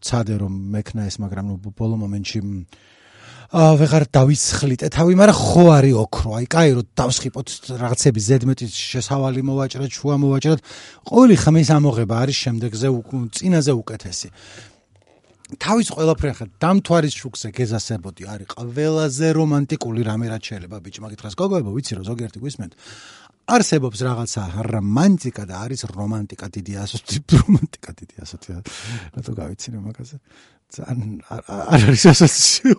ცადე 0.00 0.34
რომ 0.40 0.52
მექნა 0.72 1.04
ეს 1.10 1.20
მაგრამ 1.20 1.44
ნუ 1.52 1.56
ბოლო 1.76 1.96
მომენტში 2.00 2.40
აა 3.48 3.76
ვეღარ 3.80 4.04
დავისხლიტე 4.12 4.88
თავი 4.92 5.14
მაგრამ 5.16 5.36
ხო 5.40 5.64
არის 5.72 5.94
ოქრო. 6.04 6.28
აი 6.36 6.46
კაი 6.52 6.70
რომ 6.76 6.86
დავსხიპოთ 7.00 7.48
რაღაცები 7.80 8.20
ზედმეტი 8.28 8.66
შესავალი 8.68 9.40
მოვაჭრეთ 9.40 9.88
შუა 9.88 10.16
მოვაჭრეთ. 10.20 10.60
ყოველი 11.08 11.36
ხმის 11.40 11.68
ამოღება 11.72 12.14
არის 12.28 12.36
შემდეგზე 12.44 12.88
წინაზე 13.32 13.72
უკეთესი. 13.72 14.28
თავის 15.56 15.88
ყველაფერი 15.96 16.32
ხა 16.36 16.46
დამთვარის 16.60 17.14
შუქზე 17.16 17.48
გეზასებოდი. 17.56 18.22
არის 18.28 18.48
ყველაზე 18.52 19.26
რომანტიკული 19.32 20.00
რამე 20.04 20.26
რაც 20.28 20.42
შეიძლება 20.44 20.76
ბიჭმა 20.84 21.08
გითხრას. 21.08 21.34
გოგოებო 21.40 21.70
ვიცი 21.72 21.92
რომ 21.96 22.04
ზოგიერთი 22.04 22.38
გვისმენთ 22.44 22.72
არსებობს 23.48 24.02
რაღაცა 24.04 24.42
რომანტიკა 24.68 25.44
და 25.48 25.60
არის 25.64 25.84
რომანტიკა 25.88 26.46
დიდი 26.56 26.74
ასოთი 26.84 27.20
რომანტიკა 27.32 27.92
დიდი 28.00 28.22
ასოთი 28.24 28.56
რატო 29.16 29.32
გავიცინე 29.40 29.78
მაგაზე 29.88 30.20
ძალიან 30.68 31.24
არ 31.32 31.42
არის 31.48 32.02
ასოთი 32.12 32.72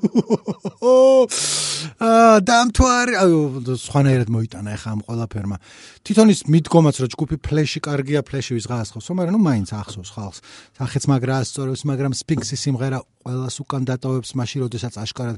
აა 1.97 2.37
დამთვარი. 2.45 3.13
აუ 3.17 3.37
სხვანაირად 3.81 4.29
მოიტანა 4.29 4.69
ახლა 4.77 4.89
ამ 4.93 5.01
ყველაფერმა. 5.09 5.57
თვითონ 6.05 6.27
ის 6.29 6.39
მიდგომაც 6.53 6.95
რომ 7.01 7.09
ჯგუფი 7.17 7.35
ფლეში 7.41 7.79
კარგია 7.81 8.21
ფლეში 8.21 8.53
ვის 8.53 8.67
გაასხოს 8.69 9.09
მაგრამ 9.09 9.33
ნუ 9.33 9.41
მაინც 9.41 9.69
ახსოვს 9.73 10.09
ხალხს. 10.13 10.39
სახეც 10.77 11.03
მაგრა 11.09 11.35
ასწორებს 11.41 11.81
მაგრამ 11.89 12.13
სპინქსის 12.13 12.61
სიმღერა 12.61 12.99
ყოველას 13.25 13.55
უკან 13.57 13.83
დატოვებს 13.89 14.31
მაშინ 14.37 14.59
როდესაც 14.69 14.93
აშკარად 15.01 15.37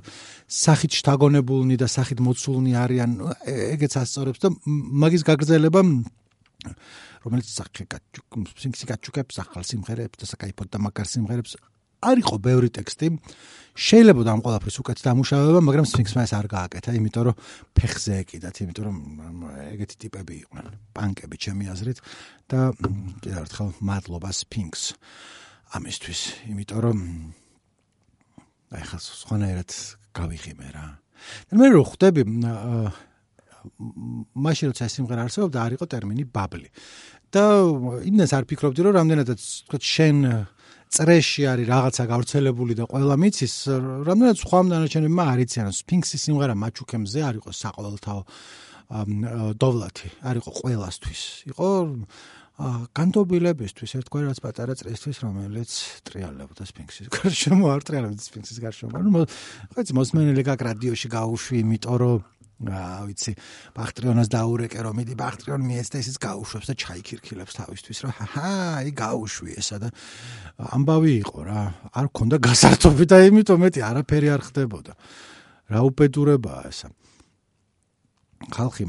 სახით 0.51 0.91
შთაგონებულნი 0.99 1.75
და 1.79 1.87
სახით 1.87 2.19
მოცულნი 2.19 2.71
არიან 2.83 3.11
ეგეც 3.79 3.93
ასწორებს 3.95 4.39
და 4.43 4.47
მაგის 4.67 5.23
გაგრძელება 5.23 5.81
რომელიც 7.23 7.47
სახე 7.47 7.85
სპინქსი 8.59 8.85
გაჩუკებს 8.91 9.35
ახალ 9.43 9.63
სიმღერებს 9.65 10.17
და 10.19 10.25
საკაიფოდ 10.29 10.67
და 10.73 10.77
მაგარ 10.81 11.07
სიმღერებს 11.09 11.53
არისო 12.01 12.35
ბევრი 12.41 12.69
ტექსტი 12.73 13.07
შეიძლება 13.71 14.23
და 14.27 14.31
ამ 14.35 14.41
ყველაფრის 14.43 14.77
უკეთ 14.83 14.99
დამუშავება 15.05 15.59
მაგრამ 15.63 15.85
სფინქსმა 15.87 16.21
ეს 16.27 16.33
არ 16.35 16.47
გააკეთა 16.51 16.91
იმიტომ 16.99 17.23
რომ 17.29 17.35
ფეხზე 17.77 18.13
ეკიდათ 18.21 18.55
იმიტომ 18.67 18.83
რომ 18.87 18.97
ეგეთი 19.71 19.95
ტიპები 20.03 20.33
იყვნენ 20.43 20.65
პანკები 20.91 21.35
ჩემი 21.39 21.71
აზრით 21.71 21.99
და 22.51 22.59
კიდევ 22.75 23.37
ერთხელ 23.45 23.69
მადლობა 23.79 24.29
სფინქს 24.35 24.83
ამისთვის 25.79 26.21
იმიტომ 26.51 26.79
რომ 26.83 26.99
აი 28.75 28.83
ხა 28.87 28.97
სხვანაირად 29.03 29.71
გავიხიმე 30.15 30.67
რა. 30.75 30.85
და 31.47 31.53
მე 31.59 31.67
რო 31.75 31.83
ხვდები 31.87 32.21
მაშინ 34.35 34.71
როცა 34.71 34.83
ეს 34.87 34.93
სიმღერა 34.99 35.27
არსებობდა 35.27 35.57
არ 35.63 35.71
იყო 35.75 35.85
ტერმინი 35.91 36.23
ბაბლი. 36.27 36.69
და 37.31 37.43
იმდენს 38.03 38.31
არ 38.35 38.45
ფიქრობდი 38.47 38.79
რომ 38.83 38.97
რამდენადაც 38.99 39.41
თქვა 39.67 39.79
შენ 39.79 40.17
წრეში 40.91 41.43
არის 41.47 41.67
რაღაცა 41.71 42.03
გავრცელებული 42.11 42.73
და 42.75 42.85
ყველა 42.91 43.15
მიცის, 43.15 43.53
რამდენად 44.07 44.37
სხვა 44.43 44.59
დანარჩენებმა 44.71 45.23
არიციან, 45.33 45.71
სფინქსის 45.71 46.21
სიმღერა 46.27 46.55
მაჩუქემზე 46.59 47.19
არ 47.31 47.35
იყო 47.39 47.51
საყოველთაო 47.55 48.21
დოვლათი, 49.55 50.07
არ 50.27 50.35
იყო 50.43 50.51
ყველასთვის. 50.51 51.21
იყო 51.47 51.67
განდობილებისთვის 52.61 53.95
ერთგვარად 53.97 54.39
პატარა 54.43 54.75
წრესთვის, 54.77 55.21
რომელიც 55.25 55.71
ტრიალებდა 56.05 56.67
სფინქსის 56.69 57.07
გარშემო, 57.09 57.65
არ 57.73 57.81
ტრიალებდა 57.89 58.21
სფინქსის 58.21 58.59
გარშემო. 58.61 59.01
ну, 59.01 59.25
ხოც 59.73 59.93
მოსმენელი 59.97 60.43
გაკ 60.45 60.61
რადიოში 60.69 61.09
გაუშვი, 61.09 61.55
იმიტომ 61.65 61.97
რომ 62.01 62.21
აა 62.61 63.09
ვიცი, 63.09 63.31
ბახტრიონას 63.73 64.29
დაურეკე 64.29 64.79
რომ 64.85 64.93
მიდი 65.01 65.15
ბახტრიონ 65.17 65.61
მიეცდა 65.65 65.97
ისიც 65.97 66.17
გაუშვებს 66.21 66.67
და 66.69 66.73
ჩაიქირქილებს 66.77 67.57
თავისთვის, 67.57 67.97
რომ 68.05 68.11
ჰაჰა, 68.21 68.49
აი 68.77 68.89
გაუშვი 68.93 69.51
ესა 69.57 69.77
და 69.81 69.89
ამბავი 70.61 71.13
იყო 71.25 71.39
რა. 71.41 71.61
არ 71.97 72.07
ქონდა 72.13 72.37
გასართობი 72.37 73.05
და 73.09 73.17
იმიტომ 73.25 73.59
მეტი 73.65 73.79
არაფერი 73.81 74.27
არ 74.29 74.41
ხდებოდა. 74.45 74.93
რა 75.73 75.79
უპედურებაა 75.89 76.61
ესა. 76.69 76.87
ხალხი 78.53 78.85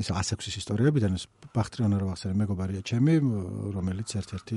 ის 0.00 0.08
ასექსის 0.12 0.56
ისტორიებიდან 0.62 1.16
ეს 1.18 1.24
ბახტრიონა 1.52 1.96
რა 2.00 2.06
ვახსენე 2.12 2.34
მეგობარია 2.40 2.80
ჩემი 2.86 3.14
რომელიც 3.76 4.08
ერთ-ერთი 4.22 4.56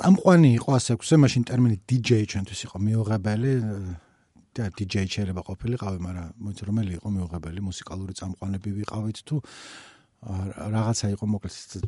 წამყვანი 0.00 0.50
იყო 0.58 0.70
ასექსზე 0.78 1.16
მაშინ 1.24 1.42
ტერმინი 1.48 1.76
DJ 1.88 2.26
ჩვენთვის 2.34 2.60
იყო 2.66 2.76
მიუღებელი 2.84 3.52
და 4.54 4.64
DJ 4.74 4.94
შეიძლება 5.10 5.42
ყოფილიყავი 5.50 5.98
მაგრამ 6.06 6.26
მოიცა 6.46 6.64
რომელი 6.70 6.92
იყო 6.98 7.08
მიუღებელი 7.14 7.60
მუსიკალური 7.68 8.12
წამყვანები 8.14 8.70
ვიყავით 8.78 9.18
თუ. 9.26 9.36
რაღაცა 10.24 11.06
იყო 11.12 11.24
მოკლედ 11.34 11.84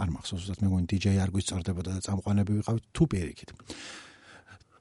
არ 0.00 0.08
მახსოვს 0.14 0.44
უბრალოდ 0.48 0.60
მე 0.64 0.68
მგონი 0.70 0.86
DJ 0.88 1.20
არ 1.20 1.30
გვისწორდებოდა 1.34 1.90
და 1.92 2.00
წამყვანები 2.08 2.52
ვიყავით 2.56 2.84
თუ 2.96 3.02
პირიქით 3.12 3.50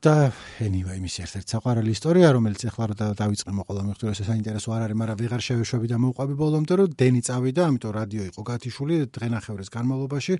და 0.06 0.30
anyway 0.62 1.00
იმის 1.02 1.16
ერთ-ერთი 1.24 1.50
საყვარელი 1.56 1.90
ისტორია 1.96 2.28
რომელიც 2.36 2.62
ახლა 2.70 2.86
რა 2.92 3.08
დავიწყე 3.18 3.52
მოყოლა 3.58 3.82
მეხუთე 3.90 4.12
ეს 4.14 4.22
საინტერესო 4.30 4.70
არ 4.76 4.82
არის 4.86 4.98
მაგრამ 5.02 5.18
ვიღარ 5.22 5.42
შევეშვები 5.48 5.88
და 5.90 5.98
მოვყვები 6.04 6.36
ბოლომდე 6.42 6.74
რომ 6.78 6.94
დენი 7.02 7.22
წავიდა 7.26 7.62
ამიტომ 7.66 7.96
რადიო 7.98 8.24
იყო 8.30 8.42
გათიშული 8.46 8.96
დღენახევრის 9.18 9.70
განმავლობაში 9.74 10.34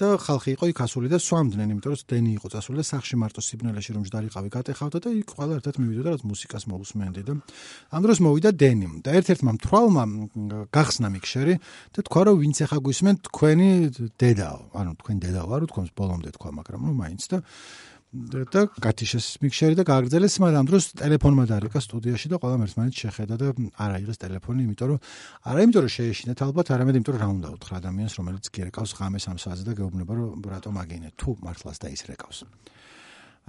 და 0.00 0.08
ხალხი 0.16 0.50
იყო 0.56 0.64
იქ 0.72 0.78
ასული 0.86 1.06
და 1.12 1.18
სვამდნენ 1.20 1.68
იმიტომ 1.76 1.92
რომ 1.92 2.06
დენი 2.08 2.30
იყო 2.40 2.46
წასული 2.56 2.76
და 2.80 2.86
სახში 2.88 3.16
მარტო 3.20 3.40
სიბნელეში 3.44 3.90
რომ 3.92 4.02
ჯდარიყავი 4.08 4.48
გატეხავდა 4.56 4.98
და 5.04 5.10
იქ 5.20 5.28
ყველა 5.36 5.52
ერთად 5.60 5.74
მივიდა 5.82 6.02
და 6.02 6.10
რაც 6.16 6.22
მუსიკას 6.32 6.64
მოусმენდი 6.72 7.22
და 7.28 7.32
ამ 7.92 8.00
დროს 8.02 8.18
მოვიდა 8.24 8.50
დენი. 8.56 8.88
და 9.04 9.10
ერთ-ერთმა 9.20 9.52
მთვრალმა 9.60 10.04
გახსნა 10.72 11.08
მიქშერი 11.12 11.54
და 11.92 12.00
თქვა 12.08 12.20
რომ 12.32 12.36
ვინც 12.40 12.56
ახლა 12.64 12.78
გვისმენ 12.80 13.14
თქვენი 13.28 13.70
დედაო. 14.16 14.58
ანუ 14.72 14.90
თქვენ 15.00 15.16
დედაო 15.22 15.48
არ 15.52 15.62
თქვენს 15.70 15.90
ბოლომდე 15.92 16.30
თქვა 16.36 16.50
მაგრამ 16.56 16.80
ნუ 16.88 16.92
მაინც 16.96 17.22
და 17.28 17.36
და 18.12 18.68
გათიშეს 18.76 19.40
მიქშერი 19.40 19.72
და 19.72 19.84
გააგრძელეს. 19.88 20.36
მაგრამ 20.44 20.66
დროს 20.68 20.84
ტელეფონმა 21.00 21.44
დარეკა 21.48 21.80
სტუდიაში 21.80 22.28
და 22.28 22.36
ყველა 22.44 22.56
ერთმანეთს 22.68 22.98
შეხედა 23.08 23.34
და 23.40 23.46
არ 23.80 23.90
აიღეს 23.96 24.20
ტელეფონი 24.20 24.60
იმიტომ 24.68 24.88
რომ 24.92 24.98
არა 25.48 25.60
იმიტომ 25.64 25.80
რომ 25.80 25.92
შეეშინათ 25.96 26.38
ალბათ 26.44 26.66
არამედ 26.76 26.94
იმიტომ 27.00 27.14
რომ 27.16 27.22
რა 27.24 27.28
უნდა 27.32 27.48
უთხრა 27.56 27.74
ადამიანს 27.80 28.14
რომელიც 28.20 28.44
გერეკავს 28.52 28.92
ღამეს 29.00 29.24
ამ 29.32 29.38
საათზე 29.40 29.64
და 29.64 29.72
გეუბნება 29.80 30.12
რომ 30.12 30.44
რატომ 30.44 30.74
აგინე? 30.76 31.08
თუ 31.16 31.30
მართლაც 31.40 31.76
და 31.80 31.88
ის 31.88 32.02
რეკავს 32.12 32.38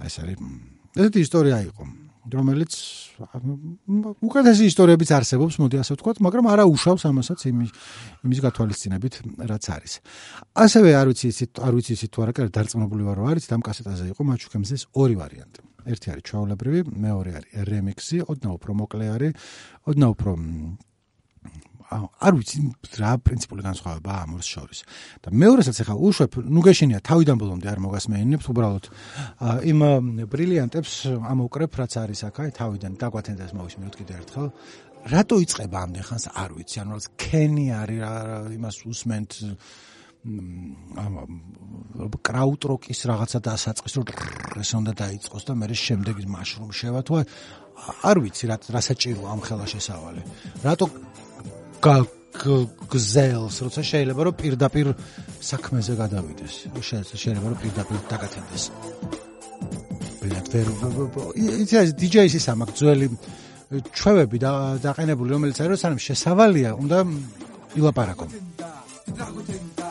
აი 0.00 0.08
ეს 0.08 0.16
არის 0.24 0.38
ესეთი 0.94 1.20
ისტორია 1.26 1.58
იყო 1.68 1.84
რომელიც 2.32 2.72
უკეთესი 4.24 4.64
ისტორიებიც 4.72 5.10
არსებობს, 5.12 5.58
მოდი 5.60 5.80
ასე 5.82 5.92
ვთქვათ, 5.94 6.20
მაგრამ 6.24 6.46
არა 6.54 6.64
უშავს 6.72 7.04
ამასაც 7.10 7.44
იმის 7.50 7.70
იმის 8.24 8.38
გათვალისწინებით, 8.44 9.14
რაც 9.44 9.64
არის. 9.76 9.92
ასევე 10.56 10.90
არ 10.96 11.06
ვიცი 11.12 11.26
ისიც 11.28 11.50
არ 11.60 11.72
ვიცი 11.76 11.92
ისიც 11.94 12.10
თუ 12.16 12.18
არა, 12.24 12.32
კერა 12.32 12.50
დარწმუნებული 12.56 13.02
ვარ, 13.04 13.16
რომ 13.20 13.26
არის 13.28 13.44
ამ 13.52 13.62
კასეტაზე 13.68 14.04
იყო 14.16 14.22
მაჩუქემზეს 14.24 14.82
ორი 14.96 15.14
ვარიანტი. 15.20 15.60
ერთი 15.84 16.06
არის 16.16 16.24
ჩაოლებრივი, 16.24 16.80
მეორე 16.96 17.30
არის 17.36 17.50
რემიქსი, 17.68 18.16
ოდნავ 18.24 18.52
უფრო 18.56 18.72
მოკლე 18.72 19.06
არის, 19.14 19.32
ოდნავ 19.84 20.10
უფრო 20.16 20.30
არ 21.94 22.32
ვიცი 22.38 22.58
რა 22.98 23.12
პრინციპული 23.22 23.62
განსხვავებაა 23.64 24.18
ამ 24.24 24.30
ორს 24.38 24.48
შორის. 24.54 24.80
და 25.22 25.28
მეორესაც 25.30 25.76
ახლა 25.84 25.96
უშვებ, 26.08 26.32
ნუ 26.54 26.60
გეშინია 26.66 27.00
თავიდან 27.06 27.36
ბოლომდე 27.38 27.68
არ 27.70 27.80
მოგასმენინებს 27.86 28.46
უბრალოდ 28.50 28.84
იმ 29.70 29.78
ბრილიანტებს 30.32 30.92
ამოკრებ 31.32 31.72
რაც 31.80 31.92
არის 32.02 32.20
აქ, 32.28 32.36
აი 32.44 32.50
თავიდან 32.58 32.92
დაგვათენდეს 32.98 33.52
მოვისმინოთ 33.54 33.94
კიდე 33.94 34.12
ერთხელ. 34.20 34.46
რატო 35.04 35.36
იწება 35.44 35.78
ამდენ 35.84 36.04
ხანს 36.08 36.24
არ 36.32 36.50
ვიცი, 36.56 36.76
ანუ 36.80 36.90
რაც 36.96 37.06
კენი 37.20 37.66
არის 37.76 37.98
რა 38.00 38.12
იმას 38.56 38.76
უსმენთ 38.88 39.30
კრაუტროკის 42.24 43.00
რაღაცა 43.12 43.38
დასაწყის 43.44 43.94
რომ 44.00 44.06
ეს 44.64 44.70
უნდა 44.72 44.92
დაიწყოს 44.96 45.44
და 45.44 45.52
მე 45.52 45.66
შემდეგ 45.76 46.16
მაშრუმ 46.32 46.70
შევა 46.72 47.00
თუ 47.04 47.12
არ 48.08 48.16
ვიცი 48.24 48.44
რა 48.48 48.56
რა 48.72 48.80
საჭირო 48.88 49.22
ამ 49.28 49.40
ხელა 49.44 49.66
შესავალი. 49.68 50.22
რატო 50.64 50.86
გზელს, 51.84 53.56
როცა 53.66 53.82
შეიძლება 53.92 54.20
რომ 54.26 54.34
პირდაპირ 54.40 54.86
საქმეზე 55.50 55.92
გადავიდეს. 56.02 56.54
შეიძლება 57.22 57.46
რომ 57.52 57.58
პირდაპირ 57.62 57.98
დაგათენდეს. 58.10 58.64
ის 60.24 61.90
DJ-ის 62.00 62.34
ის 62.40 62.46
ამაკ 62.48 62.70
ძველი 62.78 63.06
ჩვევები 63.98 64.38
და 64.40 64.50
დაყენებული 64.80 65.28
რომელიც 65.34 65.58
არის 65.60 65.82
სანამ 65.84 66.00
შესავალია 66.00 66.70
უნდა 66.80 66.98
ილაპარაკო. 67.78 68.26
დაგოთენდა, 69.18 69.88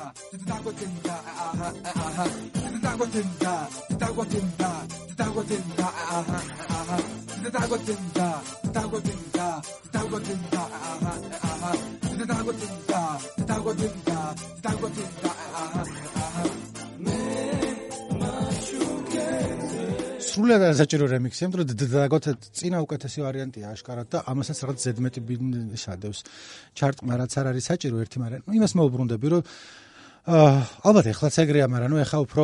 დაგოთენდა, 0.50 1.16
აჰა, 1.48 1.70
აჰა. 2.06 2.26
დაგოთენდა, 2.86 3.54
დაგოთენდა, 4.02 4.70
დაგოთენდა, 5.20 5.88
აჰა, 6.18 6.40
აჰა. 7.44 7.52
დაგოთენდა, 7.60 8.28
დაგოთენდა, 8.76 9.48
დაგოთენდა, 9.94 10.62
აჰა, 10.90 11.14
აჰა. 11.50 11.72
დაგოთენდა, 12.32 13.02
დაგოთენდა, 13.50 14.20
დაგოთენდა, 14.64 15.32
აჰა, 15.62 15.84
აჰა. 16.24 16.44
მე 17.04 17.20
მაჩუკე 18.20 19.28
სრულად 20.24 20.62
არ 20.68 20.76
საჭირო 20.82 21.06
რემიქსი, 21.14 21.42
ამიტომ 21.46 21.78
დაგოთ 21.94 22.26
წინა 22.58 22.78
უკეთესი 22.86 23.20
ვარიანტია 23.28 23.68
აშკარად 23.76 24.08
და 24.14 24.18
ამასაც 24.32 24.58
რაღაც 24.64 24.78
ზედმეტი 24.88 25.22
შადევს 25.84 26.20
ჩარტმა 26.80 27.14
რაც 27.22 27.34
არ 27.40 27.46
არის 27.52 27.64
საჭირო 27.70 27.96
ერთი 28.04 28.18
მაგრამ 28.24 28.42
იმას 28.58 28.74
მოუბრუნდები 28.80 29.28
რომ 29.34 29.44
ალბათ 30.24 31.10
ეხლაც 31.12 31.36
ეგრეა, 31.44 31.66
მაგრამ 31.68 31.92
ნუ 31.92 31.98
ეხა 32.00 32.18
უფრო 32.24 32.44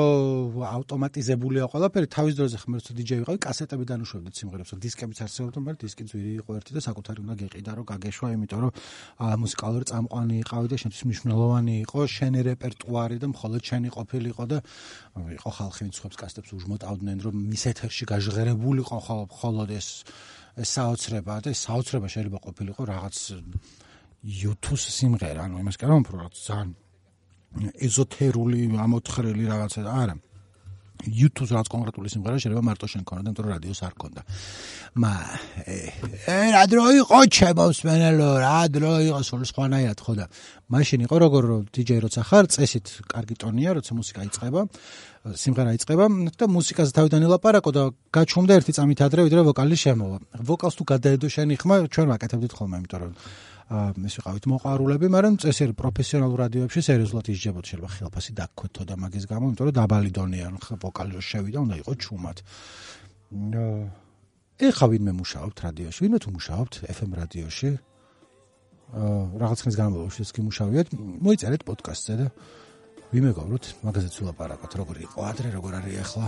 ავტომატიზებულია 0.67 1.63
ყველაფერი. 1.71 2.07
თავის 2.11 2.33
დროზე 2.35 2.57
ხმერც 2.59 2.85
DJ 2.91 3.23
ვიყავი, 3.23 3.39
კასეტები 3.39 3.83
დანიშნულობდი 3.87 4.35
სიმღერებს, 4.35 4.71
დისკებიც 4.83 5.19
არსებობდა, 5.23 5.59
მაგრამ 5.63 5.79
დისკი 5.79 6.03
ძვირი 6.11 6.31
იყო 6.43 6.51
ერთი 6.59 6.71
და 6.75 6.81
საკუთარი 6.83 7.19
უნდა 7.23 7.35
გეყიდა, 7.39 7.71
რომ 7.79 7.85
გაგეშვა, 7.87 8.27
იმიტომ 8.35 8.59
რომ 8.59 8.71
მუსიკალური 9.39 9.85
წამყვანი 9.87 10.35
იყავი 10.43 10.67
და 10.67 10.75
შენთვის 10.75 11.03
მნიშვნელოვანი 11.07 11.73
იყო 11.87 11.99
შენი 12.19 12.39
რეპერტუარი 12.51 13.15
და 13.15 13.27
მხოლოდ 13.31 13.61
შენი 13.63 13.89
ყოფილიყო 13.95 14.43
და 14.51 14.57
იყო 15.39 15.49
ხალხი 15.55 15.81
ვინც 15.87 15.95
ხებს 16.03 16.17
კასეტებს 16.19 16.51
უჟმოტავდნენ, 16.59 17.17
რომ 17.23 17.35
მის 17.47 17.63
ეთერში 17.71 18.03
გაჟღერებულიყო 18.11 18.95
მხოლოდ 19.23 19.69
ეს 19.79 19.87
საოცრება 20.67 21.35
და 21.47 21.55
საოცრება 21.55 22.07
შეიძლება 22.11 22.39
ყოფილიყო 22.43 22.81
რაღაც 22.91 23.17
YouTube-ს 24.19 24.83
სიმღერა, 24.99 25.47
ანუ 25.47 25.63
იმას 25.63 25.79
კარგად 25.79 26.03
უფრო 26.03 26.27
ძალიან 26.27 26.88
ეზოთერული 27.87 28.59
ამოთხრელი 28.77 29.43
რაღაცა 29.49 29.81
არა. 29.89 30.15
YouTube-ს 30.99 31.51
რაც 31.55 31.67
კონკრეტული 31.71 32.09
სიმღერა 32.11 32.39
შეიძლება 32.43 32.63
მარტო 32.67 32.87
შენ 32.91 33.03
ქონოდა, 33.07 33.31
იმიტომ 33.31 33.45
რომ 33.47 33.51
რადიოს 33.55 33.81
არ 33.87 33.93
ქონდა. 34.03 34.21
მა 34.99 35.13
ე 36.27 36.39
რა 36.51 36.63
დრო 36.67 36.85
იყო 36.99 37.19
ჩემოს 37.39 37.77
მენელო, 37.87 38.29
რა 38.43 38.59
დრო 38.67 38.91
იყო 39.07 39.21
სულ 39.23 39.41
სხვანაირად 39.47 39.99
ხო 40.03 40.13
და 40.19 40.25
მაშინ 40.67 40.99
იყო 41.07 41.15
როგორ 41.23 41.43
DJ 41.71 41.89
როცა 42.03 42.21
ხარ, 42.27 42.45
წესით 42.51 42.87
კარგი 43.07 43.35
ტონია, 43.39 43.79
როცა 43.79 43.91
მუსიკა 43.95 44.27
იწყება, 44.27 44.61
სიმღერა 45.35 45.71
იწყება 45.77 46.05
და 46.39 46.45
მუსიკაზე 46.49 46.91
თავიდან 46.97 47.25
ელაპარაკო 47.27 47.71
და 47.75 47.83
გაჩუმდა 48.15 48.53
ერთი 48.59 48.73
წამით 48.77 48.99
ადრე 49.05 49.25
ვიდრე 49.27 49.41
ვოკალი 49.49 49.77
შემოვა. 49.77 50.17
ვოკალს 50.49 50.75
თუ 50.79 50.83
გადაედო 50.89 51.27
შენი 51.29 51.55
ხმა, 51.61 51.75
ჩვენ 51.93 52.07
ვაკეთებდით 52.13 52.53
ხოლმე, 52.57 52.75
იმიტომ 52.79 52.99
რომ 53.03 53.13
ეს 53.69 54.13
ვიყავით 54.17 54.45
მოყარულები, 54.49 55.07
მაგრამ 55.13 55.35
წესიერ 55.45 55.77
პროფესიონალურ 55.77 56.37
რადიოებში 56.41 56.81
სერიოზულად 56.89 57.25
ისჯებოდ 57.29 57.63
შეიძლება 57.69 57.89
ხელფასი 57.93 58.31
დაგქვეთო 58.39 58.81
და 58.89 58.95
მაგის 58.97 59.25
გამო, 59.29 59.45
იმიტომ 59.53 59.65
რომ 59.69 59.75
დაბალი 59.77 60.09
დონე 60.09 60.39
ან 60.49 60.55
ვოკალი 60.57 61.11
რო 61.13 61.21
შევიდა, 61.21 61.57
უნდა 61.69 61.75
იყოს 61.85 61.97
ჩუმად. 62.01 62.37
ეხა 64.59 64.85
ვინმე 64.89 65.11
მუშაობთ 65.21 65.57
რადიოში, 65.69 65.99
ვინმე 66.01 66.19
თუ 66.19 66.29
მუშაობთ 66.33 66.73
FM 66.89 67.11
რადიოში? 67.13 67.69
აა 68.89 69.37
რაღაც 69.37 69.59
ხნის 69.63 69.75
განმავლობაში 69.77 70.19
ეს 70.25 70.31
კი 70.33 70.41
მუშავიათ, 70.49 70.87
მოიწერეთ 70.97 71.61
პოდკასტზე 71.69 72.13
და 72.17 72.27
ვიმეგობროთ, 73.09 73.65
მაგაზეც 73.85 74.15
ვილაპარაკოთ, 74.21 74.71
როგორ 74.83 75.01
იყო 75.05 75.19
ადრე, 75.29 75.47
როგორ 75.57 75.71
არის 75.79 75.97
ახლა. 76.05 76.27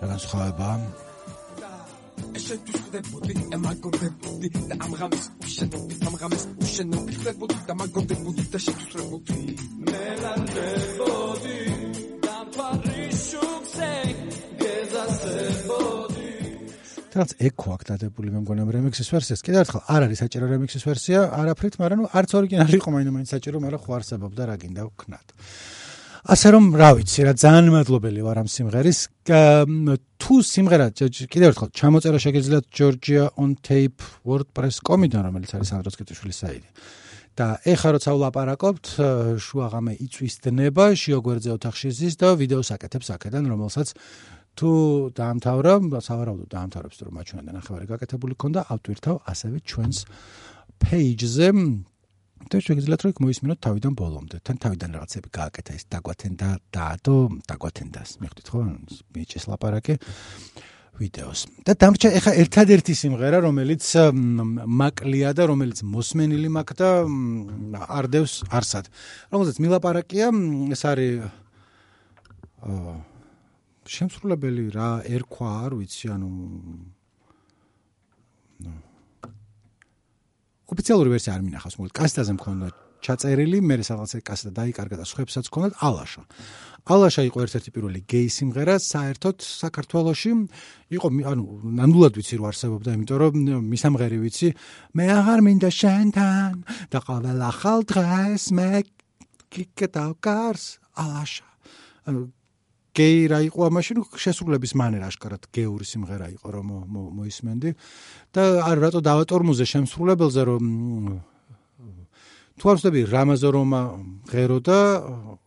რა 0.00 0.06
განსხვავებაა? 0.12 0.76
ესეთი 2.38 2.72
ხდებოდი 2.78 3.34
ემაგორდებოდი 3.56 4.48
და 4.70 4.76
ამ 4.86 4.92
ღამეს 4.98 5.24
უშენოდი 5.44 5.94
ამ 6.08 6.14
ღამეს 6.20 6.44
უშენოდი 6.62 7.14
ხდებოდი 7.20 7.58
და 7.68 7.74
მაგორდებოდი 7.80 8.44
და 8.54 8.58
შეთუსრებოდი 8.66 9.38
მელანდებოდი 9.90 11.56
რაც 17.14 17.30
ეკო 17.48 17.68
აქ 17.74 17.82
დადებული 17.90 18.28
მე 18.34 18.40
მგონია 18.44 18.64
რემიქსის 18.74 19.08
ვერსიას. 19.14 19.40
კიდევ 19.46 19.60
ერთხელ 19.64 19.82
არ 19.94 20.02
არის 20.08 20.18
საჭირო 20.24 20.46
რემიქსის 20.50 20.84
ვერსია, 20.88 21.18
არაფრით, 21.40 21.74
მაგრამ 21.82 21.98
ნუ 22.02 22.06
არც 22.10 22.30
ორიგინალი 22.38 22.74
იყო 22.80 22.88
მაინც 22.94 23.28
საჭირო, 23.34 23.56
მაგრამ 23.64 23.80
ხო 23.84 23.90
არსებობდა 23.98 24.42
რა 24.50 24.56
გინდა 24.58 24.82
ვქნათ. 24.90 25.26
ასე 26.24 26.48
რომ 26.56 26.64
რა 26.80 26.90
ვიცი 26.96 27.20
რა 27.28 27.32
ძალიან 27.36 27.66
მადლობელი 27.68 28.22
ვარ 28.24 28.38
ამ 28.40 28.48
სიმღერის 28.48 29.00
თუ 29.28 30.34
სიმღერა 30.40 30.86
კიდევ 30.96 31.48
ერთხელ 31.52 31.68
ჩამოწერა 31.76 32.18
შეგიძლიათ 32.24 32.64
georgia 32.72 33.28
on 33.36 33.52
tape 33.60 34.00
wordpress.com-დან 34.24 35.20
რომელიც 35.28 35.52
არის 35.52 35.72
ანდროს 35.76 36.00
კეთიშვილის 36.00 36.38
საიტი 36.40 36.68
და 37.36 37.46
ეხლა 37.68 37.90
როცა 37.98 38.10
ვლაპარაკობთ 38.16 38.84
შუაღამე 39.36 39.92
იწვისდება 40.00 40.84
შიოგვერძე 40.96 41.50
ოთახში 41.60 41.92
ზის 41.92 42.16
და 42.16 42.32
ვიდეოს 42.40 42.72
აკეთებს 42.72 43.08
აქედან 43.20 43.44
რომელსაც 43.52 43.92
თუ 44.58 44.70
დაამთავრა 45.18 45.72
სავარაუდოდ 46.08 46.48
დაამთავრებს 46.54 46.98
რომ 47.04 47.14
მაჩვენებდა 47.18 47.52
ნახევარი 47.58 47.86
გაკეთებული 47.90 48.34
ქონდა 48.38 48.60
ავტვირთავ 48.70 49.16
ასევე 49.32 49.56
ჩვენს 49.66 49.98
page-ზე 50.78 51.48
და 52.50 52.60
შეგიძლიათ 52.60 53.00
რომ 53.04 53.12
მოისმინოთ 53.24 53.58
თავიდან 53.64 53.92
ბოლომდე. 53.96 54.36
თან 54.44 54.56
თავიდან 54.60 54.90
რაღაცები 54.96 55.28
გააკეთა 55.32 55.72
ეს 55.78 55.84
დაგვათენდა 55.88 56.48
დაადო 56.76 57.16
დაგვათენდას. 57.48 58.10
მიხვდით 58.20 58.46
ხო? 58.52 58.60
მეჭეს 59.16 59.44
ლაპარაკი 59.48 59.94
ვიდეოს. 61.00 61.40
და 61.64 61.72
დამრჩა 61.74 62.08
ეხა 62.20 62.32
ერთადერთი 62.44 62.94
სიმღერა, 62.94 63.38
რომელიც 63.48 63.84
მაკლია 64.14 65.30
და 65.34 65.42
რომელიც 65.50 65.78
მოსმენილი 65.82 66.48
მაქვს 66.52 66.76
და 66.78 66.88
არდევს 67.98 68.34
არსად. 68.52 68.84
რომელზეც 69.32 69.56
მილაპარაკია, 69.64 70.26
ეს 70.74 70.82
არის 70.84 71.12
აა 72.64 73.13
შემსრულებელი 73.84 74.64
რა 74.74 74.90
ერქვა 75.04 75.50
არ 75.68 75.72
ვიცი, 75.80 76.06
ანუ 76.14 76.30
ოფიციალური 80.74 81.10
ვერსია 81.12 81.36
არ 81.36 81.42
მინახავს, 81.44 81.76
მოკლედ 81.78 81.94
კასეტაზე 81.94 82.32
მქონდა 82.38 82.68
ჩაწერილი, 83.04 83.58
მე 83.60 83.74
რაღაცა 83.84 84.20
კასეტა 84.24 84.52
დაიკარგა 84.58 84.96
და 84.96 85.04
სხვებსაც 85.04 85.50
მქონდა 85.52 85.76
ალაშა. 85.84 86.22
ალაშა 86.84 87.22
იყო 87.28 87.38
ერთ-ერთი 87.44 87.70
პირველი 87.76 88.00
გეი 88.08 88.28
სიმღერა 88.32 88.76
საერთოდ 88.80 89.36
საქართველოში. 89.44 90.32
იყო 90.96 91.06
ანუ 91.32 91.44
ნამდვილად 91.80 92.14
ვიცი 92.16 92.34
რომ 92.40 92.46
არსებობდა, 92.48 92.90
იმიტომ 92.96 93.18
რომ 93.20 93.32
მისამღერი 93.72 94.18
ვიცი, 94.24 94.48
მე 94.96 95.04
აღარ 95.20 95.40
მინდა 95.44 95.70
შენთან 95.80 96.52
და 96.92 96.98
ყოველ 97.04 97.38
ახალ 97.44 97.80
დღეს 97.88 98.44
მე 98.56 98.68
კიკეთა 99.52 100.06
კარს 100.24 100.64
ალაშა. 100.96 101.48
ანუ 102.08 102.20
გეი 102.94 103.20
რა 103.32 103.38
იყო 103.50 103.60
ამაში, 103.68 103.92
ნუ 103.98 104.02
შესრულების 104.22 104.72
მანერა 104.78 105.10
აშკარად 105.10 105.48
გეური 105.50 105.86
სიმღერა 105.88 106.28
იყო 106.38 106.48
რომ 106.54 106.68
მოისმენდი 107.18 107.70
და 108.34 108.42
არ 108.70 108.76
რატო 108.86 109.00
დავატორმუზე 109.02 109.64
შემსრულებელზე 109.66 110.42
რომ 110.46 110.64
თუ 112.54 112.70
არ 112.70 112.76
ვწდები 112.78 113.00
რამაზორომა 113.10 113.80
ღერო 114.30 114.58
და 114.62 114.78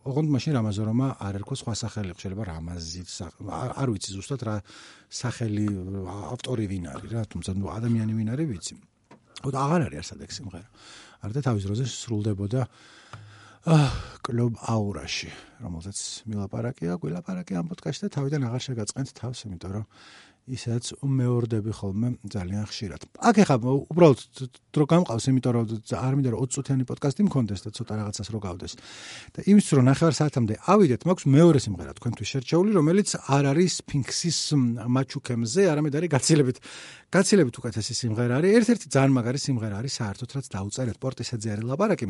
ოღონდ 0.04 0.28
მაშინ 0.28 0.52
რამაზორომა 0.60 1.06
არ 1.24 1.40
ერქვა 1.40 1.56
სხვა 1.56 1.74
სახელი 1.80 2.12
შეიძლება 2.20 2.44
რამაზი 2.52 3.02
არ 3.48 3.88
ვიცი 3.96 4.10
ზუსტად 4.12 4.44
რა 4.44 4.56
სახელი 5.08 5.66
ავტორი 6.36 6.64
ვინ 6.68 6.84
არის 6.92 7.10
რა 7.16 7.22
თუმცა 7.32 7.56
ნუ 7.56 7.66
ადამიანი 7.80 8.12
ვინ 8.12 8.28
არის 8.36 8.46
ვიცი. 8.52 8.74
ოდა 9.48 9.58
აღარ 9.64 9.80
არის 9.88 9.98
ასად 10.04 10.20
ეგ 10.28 10.30
სიმღერა. 10.36 10.68
არ 11.24 11.30
და 11.32 11.40
თავის 11.48 11.64
დროზე 11.64 11.84
სრულდებოდა 11.88 12.60
კლუბ 14.22 14.54
აურაში, 14.70 15.30
რომელზეც 15.64 15.98
მილაპარაკია, 16.30 16.96
გვილაპარაკი 17.02 17.58
ამ 17.58 17.68
პოდკასტში 17.72 18.06
და 18.06 18.10
თავიდან 18.14 18.46
აღარ 18.48 18.62
შეგაწყენთ 18.68 19.12
თავს, 19.18 19.44
იმიტომ 19.48 19.72
რომ 19.78 19.86
ისაც 20.48 20.84
უმეორდები 21.04 21.72
ხოლმე 21.76 22.08
ძალიან 22.32 22.64
ხშირად. 22.70 23.02
აქ 23.20 23.36
ეხა 23.44 23.56
უბრალოდ 23.92 24.20
დრო 24.72 24.84
გამყავს, 24.88 25.24
იმიტომ 25.28 25.52
რომ 25.52 25.64
არ 25.92 26.12
მინდა 26.16 26.30
რომ 26.32 26.40
20 26.40 26.54
წუთიანი 26.56 26.84
პოდკასტი 26.88 27.22
მქონდეს 27.28 27.60
და 27.68 27.70
ცოტა 27.76 27.94
რაღაცას 28.00 28.28
რო 28.32 28.40
გავდეს. 28.46 28.72
და 29.36 29.40
იმის 29.44 29.66
რომ 29.76 29.84
ნახევარ 29.92 30.14
საათამდე 30.16 30.54
ავიდეთ, 30.72 31.00
მაქვს 31.04 31.24
მეორე 31.28 31.58
სიმღერა 31.68 31.92
თქვენთვის 32.00 32.28
შერჩეული, 32.32 32.70
რომელიც 32.80 33.08
არ 33.28 33.44
არის 33.52 33.72
Sphinx-ის 33.84 34.38
მაჩუქემზე, 34.88 35.60
არამედ 35.68 35.92
არის 36.00 36.10
გაცილებით 36.16 36.58
გაცილებით 37.12 37.54
უკეთესი 37.60 37.92
სიმღერა 37.92 38.34
არის. 38.40 38.50
ერთ-ერთი 38.56 38.86
ძალიან 38.88 39.12
მაგარი 39.20 39.38
სიმღერა 39.44 39.76
არის 39.84 39.92
საერთოდ, 40.00 40.28
რაც 40.32 40.46
დაუწერეთ 40.48 40.96
პორტისეძე 40.96 41.48
არის 41.52 41.64
ლაპარაკი. 41.68 42.06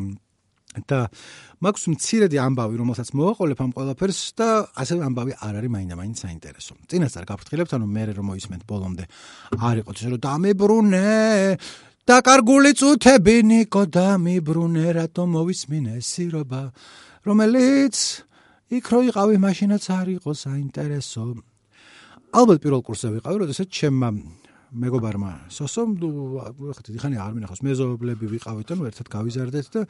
და 0.89 1.09
მაქვს 1.65 1.85
მცირედი 1.91 2.39
ამბავი, 2.39 2.75
რომელსაც 2.79 3.09
მოვაყოლებ 3.17 3.61
ამ 3.65 3.71
ყველაფერს 3.75 4.21
და 4.39 4.49
ასევე 4.79 5.01
ამბავი 5.09 5.33
არ 5.41 5.55
არის 5.59 5.73
მაინდა-მაინც 5.75 6.17
საინტერესო. 6.23 6.73
წინასწარ 6.87 7.25
გაფრთხილებთ, 7.25 7.73
ანუ 7.75 7.87
მე 7.89 8.03
რომ 8.15 8.27
მოისმენთ 8.31 8.63
ბოლომდე, 8.69 9.05
არ 9.59 9.77
იყოს 9.83 9.97
ისე 9.99 10.09
რომ 10.13 10.23
დამებრუნე 10.29 11.09
და 12.09 12.17
კარგული 12.25 12.73
წუთები 12.79 13.37
ნიკო 13.49 13.83
დამიბრუნე, 13.97 14.87
რატომ 15.03 15.27
მოვისმინე 15.35 15.95
სირობა, 15.99 16.63
რომელიც 17.27 17.97
იქ 18.69 18.85
რო 18.93 19.01
იყავი, 19.09 19.37
მაშინაც 19.41 19.85
არ 19.89 20.09
იყო 20.21 20.31
საინტერესო. 20.37 21.25
ალბათ 22.39 22.59
პირველ 22.61 22.83
კურსზე 22.85 23.09
ვიყავი, 23.17 23.37
როდესაც 23.49 23.69
ჩემმა 23.73 24.09
მეგობარმა 24.73 25.31
სოსომ 25.53 25.95
ხეთ 26.77 26.91
ხანი 27.01 27.17
არ 27.23 27.33
მინახავს 27.37 27.63
მეზობლები 27.65 28.29
ვიყავით 28.33 28.69
და 28.69 28.89
ერთად 28.91 29.09
გავიზარდეთ 29.15 29.69
და 29.75 29.85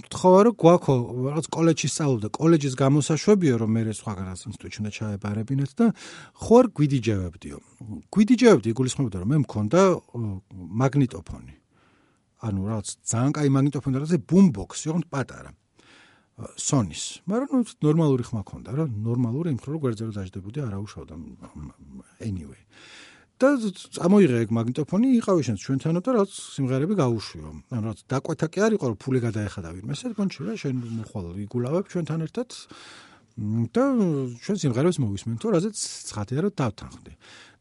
მთხოვა 0.00 0.40
რომ 0.48 0.56
გვაქვს 0.62 0.98
რაღაც 1.28 1.46
კოლეჯში 1.56 1.88
სწავლობდა 1.92 2.28
კოლეჯის 2.36 2.74
გამოსაშვებიო 2.82 3.54
რომ 3.62 3.70
მე 3.72 3.82
სხვაგანაც 3.96 4.44
ინსტიტუტში 4.52 4.78
უნდა 4.82 4.92
ჩაებარებინეთ 4.98 5.72
და 5.80 5.86
ხوار 6.44 6.64
გვიდიჯევებდიო 6.76 7.56
გვიდიჯევებდი 8.12 8.68
იგულისხმებოდა 8.76 9.16
რომ 9.22 9.28
მე 9.32 9.38
მქონდა 9.48 9.80
მაგნიტოფონი 10.82 11.54
ანუ 12.42 12.60
რაღაც 12.68 12.86
ძალიან 13.06 13.32
კაი 13.32 13.48
მაგნიტოფონი 13.56 13.92
და 13.96 14.00
რაღაცა 14.02 14.24
ბუმბოქსი 14.28 14.86
ოღონდ 14.92 15.06
პატარა 15.08 15.50
სონის. 16.56 17.22
მაგრამ 17.28 17.62
ნორმალური 17.84 18.24
ხმა 18.26 18.42
ქონდა 18.42 18.70
რა, 18.72 18.84
ნორმალური 18.88 19.52
იმ 19.52 19.58
ხრო 19.62 19.76
გვერდზე 19.78 20.02
რომ 20.08 20.14
დაждდებოდი, 20.16 20.58
არა 20.64 20.78
უშავდა. 20.80 21.14
Anyway. 22.24 22.60
და 23.42 23.48
წამოიღე 23.98 24.36
ეგ 24.46 24.50
მაგნიტოფონი, 24.54 25.08
იყავი 25.18 25.42
შენ 25.46 25.56
ჩვენთანო 25.62 26.00
და 26.06 26.10
რაც 26.14 26.30
სიმღერები 26.30 26.94
გაუშვიო. 27.02 27.48
ანუ 27.74 27.84
რაც 27.90 27.98
დაკვეთა 28.06 28.46
კი 28.54 28.58
არ 28.62 28.72
იყო, 28.78 28.84
რომ 28.92 28.98
ფული 29.02 29.18
გადაეხადა 29.26 29.68
ვინმე. 29.74 29.92
ესე 29.98 30.14
კონჩი 30.14 30.40
რა 30.46 30.54
შენ 30.62 30.74
მოხვალ 31.02 31.26
იგულავებ 31.46 31.84
ჩვენთან 31.90 32.20
ერთად 32.26 32.48
და 33.32 33.84
ჩვენ 34.44 34.56
სიმღერებს 34.60 34.98
მოვისმენ 35.00 35.36
თუ 35.40 35.46
რაზეც 35.56 35.76
ცხადია 36.12 36.40
რომ 36.44 36.52
დავთანხმდი. 36.52 37.12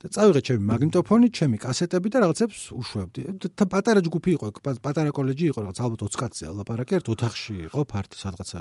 და 0.01 0.09
წავიღე 0.09 0.41
ჩემი 0.41 0.63
მაგნიტოფონი, 0.65 1.27
ჩემი 1.29 1.57
კასეტები 1.61 2.09
და 2.09 2.17
რაღაცებს 2.25 2.59
უშვებდი. 2.73 3.21
და 3.37 3.65
პატარა 3.69 4.01
ჯგუფი 4.01 4.31
იყო, 4.33 4.45
პატარა 4.81 5.11
კოლეჯი 5.13 5.45
იყო, 5.53 5.59
რაღაც 5.61 5.77
ალბათ 5.77 6.01
20 6.01 6.17
კაცი 6.17 6.43
ლაპარაკი 6.57 6.93
ერთ 6.97 7.07
ოთახში 7.13 7.53
იყო, 7.69 7.79
ფარტი 7.85 8.17
სადღაცა 8.17 8.57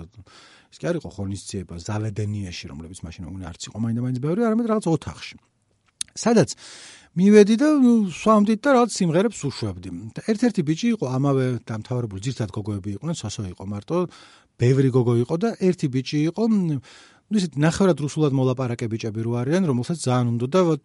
ის 0.71 0.77
კი 0.77 0.85
არ 0.85 0.97
იყო 1.01 1.09
ხონისძიება 1.17 1.75
ზალედენიაში, 1.81 2.65
რომლებიც 2.71 2.99
მაშინ 3.01 3.25
უნდა 3.33 3.45
არც 3.51 3.63
იყო 3.73 3.77
მაინდა-მაინც 3.81 4.19
ბევრი, 4.21 4.41
არამედ 4.45 4.67
რაღაც 4.69 4.85
ოთახში. 4.87 5.37
სადაც 6.16 6.56
მივედი 7.16 7.56
და 7.56 7.70
სვამდი 8.12 8.54
და 8.60 8.70
რაღაც 8.76 8.92
სიმღერებს 8.92 9.40
უშვებდი. 9.48 9.90
და 10.16 10.22
ერთ-ერთი 10.32 10.62
ბიჭი 10.68 10.88
იყო 10.96 11.06
ამავე 11.16 11.46
დამთავრებული, 11.64 12.20
ძირთად 12.26 12.50
გოგოები 12.52 12.90
იყვნენ, 13.00 13.16
სასო 13.16 13.42
იყო 13.56 13.64
მარტო, 13.72 13.98
ბევრი 14.60 14.90
გოგო 14.92 15.14
იყო 15.24 15.36
და 15.40 15.50
ერთი 15.64 15.88
ბიჭი 15.96 16.20
იყო 16.32 16.44
ну 17.26 17.42
ისეთ 17.42 17.56
ნახევრად 17.58 18.02
რუსულად 18.06 18.36
მოლაპარაკე 18.38 18.86
ბიჭები 18.86 19.24
რო 19.26 19.32
არიან, 19.42 19.64
რომელსაც 19.66 19.98
ძალიან 19.98 20.28
უნდა 20.38 20.48
და 20.54 20.62
вот 20.62 20.84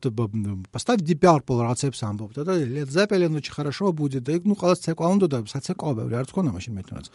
поставь 0.72 1.04
deep 1.04 1.20
purple 1.20 1.60
რაღაცებს 1.60 2.00
ამბობდა 2.00 2.42
და 2.48 2.52
led 2.64 2.88
zeppelin 2.88 3.36
очень 3.36 3.52
хорошо 3.52 3.92
будет 3.92 4.24
და 4.24 4.40
ну 4.48 4.56
ყველას 4.56 4.80
ცეკვა 4.80 5.06
უნდა 5.20 5.26
და 5.28 5.38
საცეკვაო 5.44 5.92
ბევრი 6.00 6.14
არ 6.16 6.26
თქონა 6.32 6.50
მაშინ 6.56 6.72
მე 6.80 6.82
თუნდაც 6.88 7.06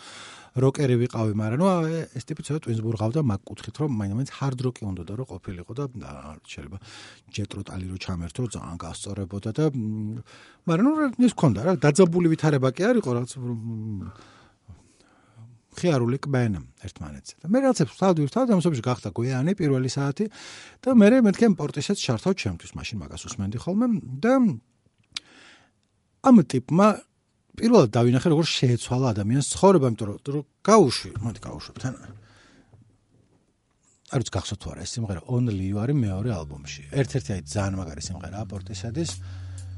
როკერი 0.58 0.96
ვიყავი, 0.98 1.32
მაგრამ 1.38 1.60
ნუ 1.62 1.68
ეს 2.18 2.24
ტიპი 2.26 2.42
ცოტა 2.42 2.60
ტვინსბურგ 2.66 2.98
ყავდა 2.98 3.20
მაგ 3.22 3.40
კუთხით, 3.46 3.76
რომ 3.78 3.90
მაინც 4.00 4.30
ჰარდ 4.34 4.58
როკი 4.66 4.82
უნდა 4.90 5.02
და 5.06 5.12
რომ 5.20 5.26
ყოფილიყო 5.30 5.72
და 5.78 5.84
შეიძლება 6.42 6.78
ჯეტროტალი 7.30 7.86
რო 7.86 7.96
ჩამერთო, 8.02 8.40
ძალიან 8.50 8.76
გასწორებოდა 8.82 9.50
და 9.54 9.64
მაგრამ 10.66 10.84
ნუ 10.90 11.26
ის 11.30 11.34
ქონდა 11.38 11.60
რა, 11.62 11.72
დაძაბული 11.78 12.28
ვითარება 12.34 12.68
კი 12.74 12.82
არისო 12.90 13.10
რაღაც 13.14 13.32
ხიარული 15.70 16.18
კბენა 16.18 16.60
ერთმანეთზე. 16.82 17.34
და 17.40 17.46
მე 17.46 17.58
რაღაცებს 17.62 17.94
ვთავდი 17.94 18.20
ვთავდი, 18.26 18.50
ამასობაში 18.58 18.82
გახდა 18.82 19.08
გვიანი 19.14 19.52
პირველი 19.54 19.86
საათი 19.86 20.26
და 20.82 20.88
მე 20.98 21.22
მეთქემ 21.30 21.54
პორტისაც 21.54 21.98
ჩართავ 22.02 22.34
ჩემთვის, 22.34 22.74
მაშინ 22.74 22.96
მაგას 23.06 23.22
უსმენდი 23.30 23.58
ხოლმე 23.62 23.86
და 24.18 24.34
ამ 26.26 26.36
ტიპმა 26.44 26.88
პირველად 27.60 27.90
დავინახე 27.92 28.30
როგორ 28.32 28.46
შეეცვალა 28.48 29.06
ადამიანს 29.12 29.50
ცხოვრება, 29.52 29.86
იმიტომ 29.92 30.32
რომ 30.32 30.44
გაუშვი, 30.64 31.10
მოდი 31.20 31.40
გაუშვებ 31.44 31.76
თან. 31.84 31.94
არც 34.10 34.26
გახსოვთ 34.34 34.60
თუ 34.64 34.68
არა 34.72 34.82
ეს 34.82 34.90
სიმღერა 34.96 35.20
Only 35.28 35.66
You 35.70 35.76
არის 35.84 35.96
მეორე 36.00 36.30
ალბომში. 36.40 36.82
ერთ-ერთი 36.90 37.30
აი 37.36 37.40
ძალიან 37.46 37.74
მაგარი 37.78 38.02
სიმღერაა 38.08 38.44
პორტისადის 38.50 39.10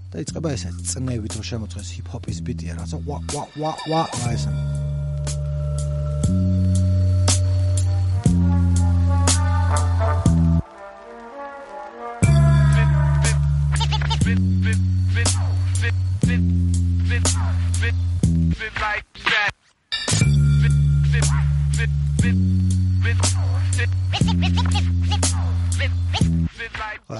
და 0.09 0.16
იწყება 0.25 0.49
ესე 0.57 0.71
წნევით 0.88 1.33
რომ 1.37 1.45
შემოწეს 1.51 1.88
ჰიპ-ჰოპის 1.99 2.38
ბიტია, 2.47 2.73
რაღაცა 2.81 2.99
ვა 3.03 3.18
ვა 3.35 3.45
ვა 3.61 3.73
ვა 3.90 4.03
აი 4.31 4.92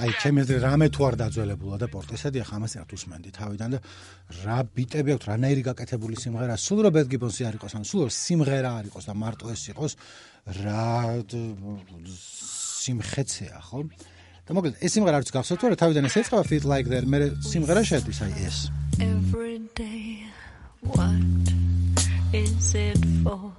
აი 0.03 0.11
ჩემი 0.19 0.41
აზრით 0.43 0.63
რამე 0.67 0.87
თუ 0.91 1.01
არ 1.07 1.15
დაძველებულა 1.15 1.77
და 1.79 1.87
პორტესადი 1.87 2.41
ახლა 2.43 2.55
ამას 2.59 2.73
ერთ 2.75 2.91
უსმენდი 2.97 3.29
თავიდან 3.39 3.69
და 3.71 3.79
რა 4.43 4.57
ბიტები 4.75 5.13
აქვს 5.15 5.27
რანაირი 5.31 5.61
გაკეთებული 5.63 6.15
სიმღერა. 6.19 6.55
სულ 6.59 6.79
რო 6.83 6.89
ბედ 6.91 7.07
გიბონსი 7.07 7.47
არ 7.47 7.55
იყოს 7.55 7.73
ან 7.79 7.83
სულ 7.87 8.11
სიმღერა 8.11 8.71
არ 8.83 8.85
იყოს 8.91 9.05
და 9.07 9.13
მარტო 9.15 9.45
ეს 9.55 9.63
იყოს 9.71 9.93
რა 10.59 11.23
სიმხეცეა 12.83 13.59
ხო? 13.63 13.79
და 14.43 14.51
მოკლედ 14.51 14.75
ეს 14.83 14.91
სიმღერა 14.91 15.15
არც 15.23 15.29
გახსოვთ 15.31 15.59
თუ 15.63 15.67
არა 15.71 15.77
თავიდან 15.79 16.03
ეს 16.11 16.15
ეწყება 16.19 16.43
fit 16.51 16.63
like 16.67 16.87
that. 16.91 17.07
მე 17.07 17.39
სიმღერა 17.39 17.81
შედის 17.87 18.19
აი 18.27 18.33
ეს. 18.43 18.57
Every 18.99 19.63
day 19.71 20.27
what 20.83 21.47
is 22.35 22.75
it 22.75 22.99
for? 23.23 23.55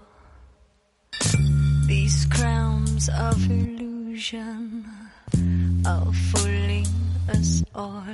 These 1.89 2.29
crowns 2.29 3.09
of 3.09 3.41
illusion 3.49 4.85
of 5.86 6.16
fooling 6.32 6.88
us 7.36 7.52
all 7.74 8.06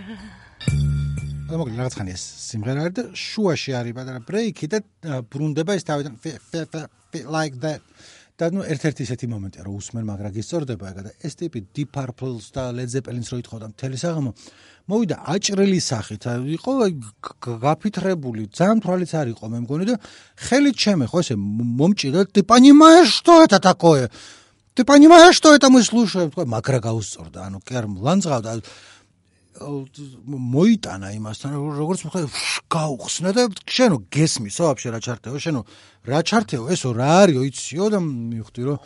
და 1.45 1.59
მოკლედ 1.61 1.77
რაღაც 1.77 1.95
ხანი 1.99 2.13
ეს 2.15 2.23
სიმღერა 2.49 2.83
არის 2.85 2.95
და 2.97 3.03
შუაში 3.21 3.71
არის 3.79 3.93
პატარა 3.97 4.21
ბრეიკი 4.25 4.67
და 4.73 4.79
ბრუნდება 5.29 5.75
ეს 5.77 5.85
თავიდან 5.85 6.13
like 7.29 7.57
that 7.61 7.81
და 8.35 8.49
ნუ 8.51 8.65
ერთ-ერთი 8.67 9.05
ისეთი 9.07 9.27
მომენტია 9.31 9.63
რომ 9.63 9.75
უსმენ 9.79 10.07
მაგრა 10.09 10.29
გისწორდება 10.35 10.89
ეგა 10.91 11.03
და 11.07 11.11
ეს 11.23 11.37
ტიპი 11.39 11.59
Deep 11.71 11.89
Purple-ს 11.95 12.49
და 12.51 12.63
Led 12.75 12.91
Zeppelin-ს 12.91 13.31
რო 13.31 13.37
ითხოვდა 13.39 13.69
მთელი 13.71 13.97
საღამო 14.01 14.31
მოვიდა 14.91 15.15
აჭრილი 15.33 15.79
სახით 15.79 16.27
იყო 16.57 16.73
გაფითრებული 17.63 18.43
ძალიან 18.51 18.83
თვალიც 18.83 19.11
არ 19.15 19.27
იყო 19.31 19.45
მე 19.53 19.59
მგონი 19.63 19.85
და 19.87 19.95
ხელით 20.49 20.75
ჩემე 20.83 21.05
ხო 21.07 21.23
ესე 21.23 21.35
მომჭირდა 21.39 22.21
ты 22.35 22.43
понимаешь 22.43 23.15
что 23.23 23.39
это 23.47 23.63
такое 23.63 24.11
ты 24.75 24.83
понимаешь 24.83 25.35
что 25.35 25.55
это 25.55 25.69
мы 25.69 25.83
слушаем 25.83 26.31
თქვა 26.31 26.45
მაგრა 26.45 26.79
გაუსწორდა 26.83 27.39
ანუ 27.47 27.59
კი 27.63 27.73
არ 27.79 27.85
ლანძღავდა 28.05 28.51
მოიტანა 29.55 31.09
იმასთან 31.15 31.51
როგორც 31.79 31.99
მხოლოდ 32.05 32.31
გაუხსნა 32.67 33.31
და 33.31 33.43
შენო 33.71 33.97
გესმისო 34.11 34.63
ვაფშე 34.67 34.89
რა 34.91 34.99
ჩარტეო 34.99 35.39
შენო 35.39 35.61
რა 36.11 36.19
ჩარტეო 36.27 36.63
ესო 36.75 36.91
რა 36.91 37.09
არისო 37.23 37.41
იციო 37.49 37.85
და 37.95 37.99
მივხვდი 38.03 38.61
რომ 38.67 38.77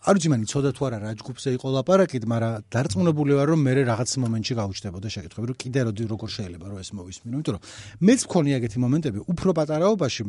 არ 0.00 0.14
ვიცი 0.16 0.28
მანი 0.32 0.46
ცოდა 0.48 0.70
თუ 0.70 0.82
არა 0.86 0.98
რა 1.02 1.10
ჯგუფზე 1.18 1.50
იყო 1.58 1.66
ლაპარაკით 1.76 2.24
მაგრამ 2.30 2.62
დარწმუნებული 2.72 3.32
ვარ 3.36 3.48
რომ 3.52 3.60
მე 3.66 3.72
რაღაც 3.90 4.10
მომენტში 4.22 4.54
გაუჩნდებოდა 4.60 5.08
შეკითხვები 5.12 5.46
რომ 5.50 5.56
კიდე 5.60 5.80
როდი 5.90 6.04
როგორ 6.14 6.28
შეიძლება 6.30 6.66
რომ 6.70 6.78
ეს 6.80 6.90
მოვისმინო 6.94 7.34
იმიტომ 7.36 7.54
რომ 7.58 7.62
მეც 8.06 8.20
მქონი 8.24 8.50
ეგეთი 8.56 8.78
მომენტები 8.86 9.18
უფრო 9.28 9.50
პატარაობაში 9.60 10.22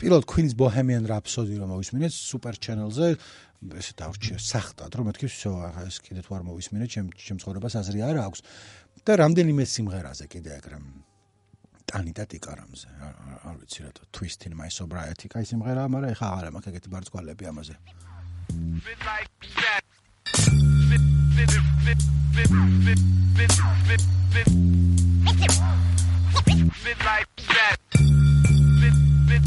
პირველ 0.00 0.22
Queen's 0.24 0.54
Bohemian 0.56 1.04
Rhapsody 1.04 1.58
რომ 1.60 1.68
მოვისმინეთ 1.74 2.12
Super 2.12 2.54
Channel-ზე 2.56 3.08
ესე 3.76 3.92
დავრჩიე 4.00 4.38
სახტად 4.40 4.92
რომ 4.96 5.10
მეთქი 5.10 5.28
всё 5.28 5.52
ახლა 5.68 5.84
ეს 5.90 5.98
კიდე 6.00 6.20
თუ 6.24 6.30
არ 6.36 6.42
მოვისმინე 6.48 6.84
ჩემ 6.92 7.08
ჩემ 7.12 7.38
ცხოვრებას 7.42 7.74
აზრი 7.80 8.00
არ 8.08 8.16
აქვს 8.24 8.40
და 9.04 9.12
რამდენიმე 9.20 9.64
სიმღერაზე 9.68 10.24
კიდე 10.32 10.50
აქ 10.56 10.64
რამ 10.72 10.86
ტანიტა 11.86 12.24
ტიკარამზე 12.32 12.88
არ 13.48 13.56
ვიცი 13.60 13.80
რა 13.84 13.90
twist 14.16 14.40
in 14.48 14.56
my 14.56 14.70
sobriety 14.72 15.28
კაი 15.28 15.44
სიმღერაა 15.52 15.88
მაგრამ 15.92 16.12
ეხა 16.16 16.26
აღარა 16.32 16.50
მაქვს 16.56 16.70
ეგეთი 16.72 16.88
ბარწკვალები 16.96 17.44
ამაზე 17.52 17.74
like 27.06 27.28
that 27.54 28.29
Now 29.31 29.37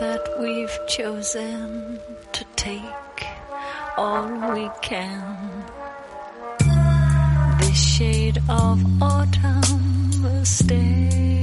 that 0.00 0.24
we've 0.40 0.78
chosen 0.88 2.00
to 2.32 2.44
take 2.56 3.24
all 3.96 4.26
we 4.52 4.68
can, 4.82 5.64
this 7.60 7.78
shade 7.78 8.38
of 8.48 8.82
autumn 9.00 10.22
will 10.22 10.44
stay 10.44 11.33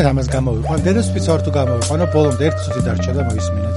გონეთ 0.00 0.14
ამას 0.16 0.28
გამოვიყვან. 0.32 0.78
დედასფიც 0.86 1.26
არ 1.32 1.40
თუ 1.44 1.50
გამოვიყვანო 1.56 2.06
ბოლომდე 2.14 2.44
ერთ 2.48 2.58
წუთი 2.64 2.80
დარჩა 2.88 3.12
და 3.16 3.22
მოისმინეთ 3.28 3.69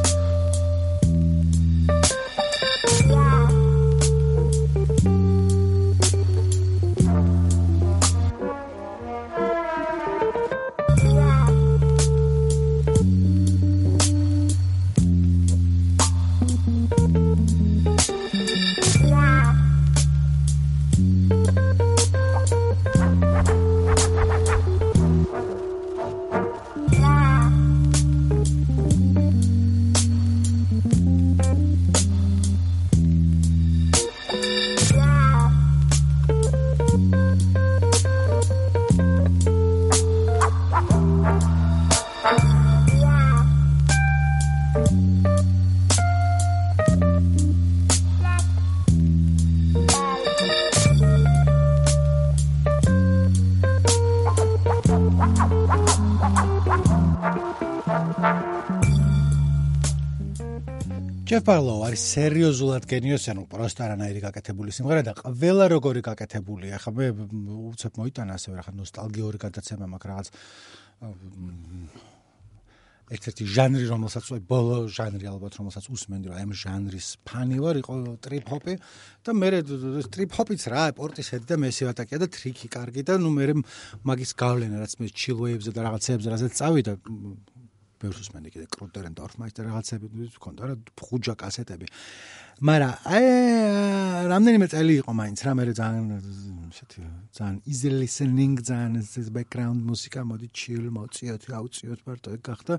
ჯეფ 61.34 61.48
ბარლოუ 61.50 61.80
არის 61.88 62.02
სერიოზულად 62.14 62.84
გენიოსი, 62.86 63.32
ანუ 63.34 63.44
პროსტა 63.50 63.88
რანაირი 63.90 64.20
გაკეთებული 64.22 64.70
სიმღერა 64.70 65.02
და 65.08 65.14
ყველა 65.18 65.66
როგორი 65.74 66.02
გაკეთებულია. 66.06 66.78
ახლა 66.78 66.92
მე 66.94 67.08
უცებ 67.74 67.98
მოიტანა 67.98 68.38
ასევე 68.38 68.54
რა 68.54 68.64
ხა 68.70 68.74
ნოსტალგიური 68.78 69.38
გადაცემა 69.42 69.86
მაქვს 69.90 70.10
რაღაც 70.14 70.28
ერთ-ერთი 73.18 73.44
ჟანრი, 73.50 73.86
რომელსაც 73.90 74.26
ბოლო 74.46 74.78
ჟანრი 74.94 75.26
ალბათ, 75.34 75.58
რომელსაც 75.58 75.86
usmenდი, 75.90 76.30
რომ 76.30 76.38
აი 76.38 76.44
ამ 76.46 76.54
ჟანრის 76.54 77.08
ფანი 77.26 77.58
ვარ, 77.66 77.76
იყო 77.82 77.94
ტრიპ 78.22 78.46
ჰოპი 78.54 78.74
და 79.26 79.30
მე 79.34 79.50
ტრიპ 80.14 80.32
ჰოპიც 80.38 80.62
რა, 80.70 80.84
პორტისედი 80.98 81.46
და 81.50 81.56
მესივატაკია 81.66 82.18
და 82.24 82.28
ტრიკი 82.30 82.68
კარგი 82.78 83.02
და 83.10 83.18
ნუ 83.18 83.30
მე 83.34 83.46
მაგის 84.06 84.32
გავლენა, 84.38 84.78
რაც 84.86 84.94
მე 85.02 85.08
ჩილ 85.12 85.38
ვეიბზე 85.44 85.72
და 85.74 85.82
რაღაცეებზე, 85.90 86.28
რასაც 86.30 86.52
წავიდა 86.62 86.94
ბევრს 88.04 88.20
უსმენდი 88.24 88.50
კიდე 88.54 88.66
კრუტერენ 88.76 89.14
დორფმაისტერ 89.18 89.64
რაღაცები 89.72 90.06
მქონდა 90.38 90.62
რა 90.68 90.76
ხუჯა 91.00 91.34
კასეტები. 91.40 91.88
მაგრამ 92.68 92.94
აი 93.16 93.26
რამდენიმე 94.30 94.68
წელი 94.74 94.94
იყო 95.02 95.12
მაინც 95.20 95.40
რა 95.48 95.52
მე 95.58 95.64
ძალიან 95.74 96.06
ესეთი 96.20 97.00
ძალიან 97.34 97.58
easy 97.66 97.90
listening 97.90 98.54
ძალიან 98.62 98.92
ეს 99.00 99.28
background 99.32 99.80
მუსიკა 99.90 100.22
მოდი 100.28 100.48
chill 100.52 100.86
მოწიოთ 100.94 101.44
აუწიოთ 101.60 102.00
მარტო 102.08 102.30
ეგ 102.36 102.42
გახდა. 102.44 102.76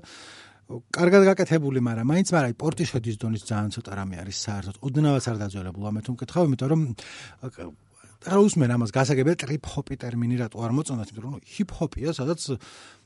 კარგად 0.65 1.21
გაკეთებული, 1.29 1.77
მაგრამ 1.77 2.09
მაინც 2.09 2.27
მაგრამ 2.33 2.49
აი 2.49 2.55
პორტიშედის 2.57 3.17
დონის 3.21 3.43
ძალიან 3.45 3.69
ცოტა 3.75 3.91
რამე 4.01 4.15
არის 4.25 4.37
საერთოდ. 4.45 4.75
ოდნავაც 4.81 5.25
არ 5.29 5.37
დაძველებულა 5.45 5.89
მე 5.93 6.01
თუ 6.01 6.11
მკითხავ, 6.15 6.43
იმიტომ 6.49 6.69
რომ 6.73 6.81
რა 8.25 8.37
უსმენ 8.41 8.71
ამას 8.73 8.89
გასაგებია 8.89 9.35
ტრიპ 9.37 9.63
ჰოპი 9.69 9.95
ტერმინი 10.01 10.35
რატო 10.41 10.57
არ 10.65 10.71
მოწონათ, 10.73 11.07
იმიტომ 11.13 11.25
რომ 11.29 11.45
ჰიპ 11.45 11.69
ჰოპია, 11.77 12.09
სადაც 12.17 12.41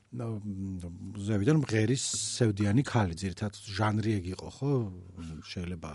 ზევიდან 0.09 1.61
მღერის 1.61 2.03
სევდიანი 2.39 2.81
ქალი, 2.81 3.13
ძირთად 3.13 3.53
ჟანრი 3.77 4.11
ეგ 4.17 4.25
იყო, 4.33 4.47
ხო? 4.57 4.71
შეიძლება 5.45 5.91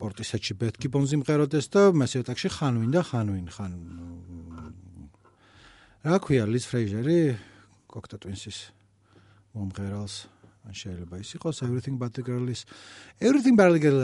პორტისეთში 0.00 0.56
ბეთკი 0.60 0.88
ბონზი 0.92 1.20
მღეროდეს 1.20 1.68
და 1.72 1.82
მესიო 1.92 2.24
ტაქსში 2.24 2.50
ხანვინ 2.56 2.90
და 2.94 3.02
ხანვინ 3.04 3.48
ხან 3.52 3.72
რა 6.04 6.16
ქვია 6.24 6.44
ლის 6.48 6.64
ფრეიჟერი 6.70 7.18
კოქტა 7.92 8.16
ტვინსის 8.24 8.58
მომღერალს 9.52 10.16
ან 10.64 10.72
შეიძლება 10.80 11.20
ის 11.20 11.30
იყოს 11.36 11.60
everything 11.68 12.00
but 12.00 12.16
the 12.16 12.24
girl 12.24 12.48
is 12.48 12.64
everything 13.20 13.54
but 13.60 13.68
the 13.76 13.80
girl 13.84 14.00